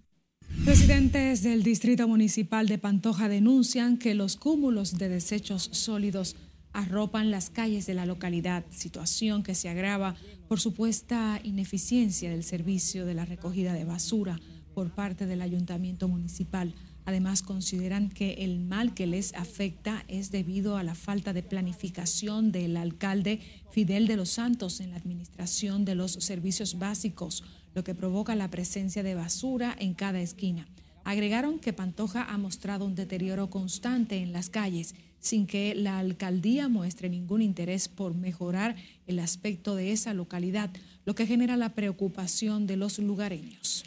Residentes 0.64 1.43
del 1.43 1.62
Distrito 1.62 2.07
Municipal 2.07 2.68
de 2.68 2.79
Pantoja 2.79 3.29
denuncian 3.29 3.99
que 3.99 4.14
los 4.14 4.37
cúmulos 4.37 4.97
de 4.99 5.09
desechos 5.09 5.68
sólidos 5.72 6.37
arropan 6.77 7.31
las 7.31 7.49
calles 7.49 7.87
de 7.87 7.95
la 7.95 8.05
localidad, 8.05 8.62
situación 8.68 9.43
que 9.43 9.55
se 9.55 9.70
agrava 9.70 10.14
por 10.47 10.61
supuesta 10.61 11.41
ineficiencia 11.43 12.29
del 12.29 12.45
servicio 12.45 13.07
de 13.07 13.14
la 13.14 13.24
recogida 13.24 13.72
de 13.72 13.87
basura 13.87 14.39
por 14.74 14.91
parte 14.91 15.24
del 15.24 15.41
ayuntamiento 15.41 16.07
municipal. 16.07 16.74
Además, 17.07 17.41
consideran 17.41 18.11
que 18.11 18.45
el 18.45 18.61
mal 18.61 18.93
que 18.93 19.07
les 19.07 19.33
afecta 19.33 20.05
es 20.07 20.31
debido 20.31 20.77
a 20.77 20.83
la 20.83 20.95
falta 20.95 21.33
de 21.33 21.43
planificación 21.43 22.53
del 22.53 22.77
alcalde 22.77 23.41
Fidel 23.70 24.07
de 24.07 24.16
los 24.16 24.29
Santos 24.29 24.81
en 24.81 24.91
la 24.91 24.99
administración 24.99 25.87
de 25.87 25.95
los 25.95 26.12
servicios 26.12 26.79
básicos, 26.79 27.43
lo 27.74 27.85
que 27.85 27.95
provoca 27.95 28.35
la 28.35 28.51
presencia 28.51 29.03
de 29.03 29.14
basura 29.14 29.74
en 29.79 29.95
cada 29.95 30.20
esquina. 30.20 30.68
Agregaron 31.05 31.59
que 31.59 31.72
Pantoja 31.72 32.24
ha 32.24 32.37
mostrado 32.37 32.85
un 32.85 32.97
deterioro 32.97 33.49
constante 33.49 34.18
en 34.18 34.33
las 34.33 34.51
calles 34.51 34.95
sin 35.21 35.47
que 35.47 35.75
la 35.75 35.99
alcaldía 35.99 36.69
muestre 36.69 37.09
ningún 37.09 37.43
interés 37.43 37.89
por 37.89 38.14
mejorar 38.14 38.77
el 39.07 39.19
aspecto 39.19 39.75
de 39.75 39.93
esa 39.93 40.14
localidad, 40.14 40.71
lo 41.05 41.14
que 41.14 41.27
genera 41.27 41.57
la 41.57 41.71
preocupación 41.71 42.67
de 42.67 42.77
los 42.77 42.99
lugareños. 42.99 43.85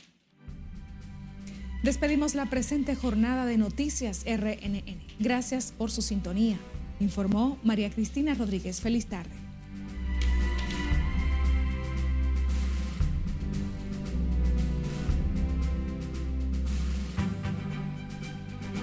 Despedimos 1.84 2.36
la 2.36 2.46
presente 2.48 2.94
jornada 2.94 3.46
de 3.46 3.58
Noticias 3.58 4.26
RNN. 4.26 4.84
Gracias 5.20 5.74
por 5.78 5.92
su 5.92 6.02
sintonía. 6.02 6.58
Informó 7.00 7.58
María 7.64 7.90
Cristina 7.90 8.34
Rodríguez. 8.34 8.82
Feliz 8.82 9.06
tarde. 9.06 9.49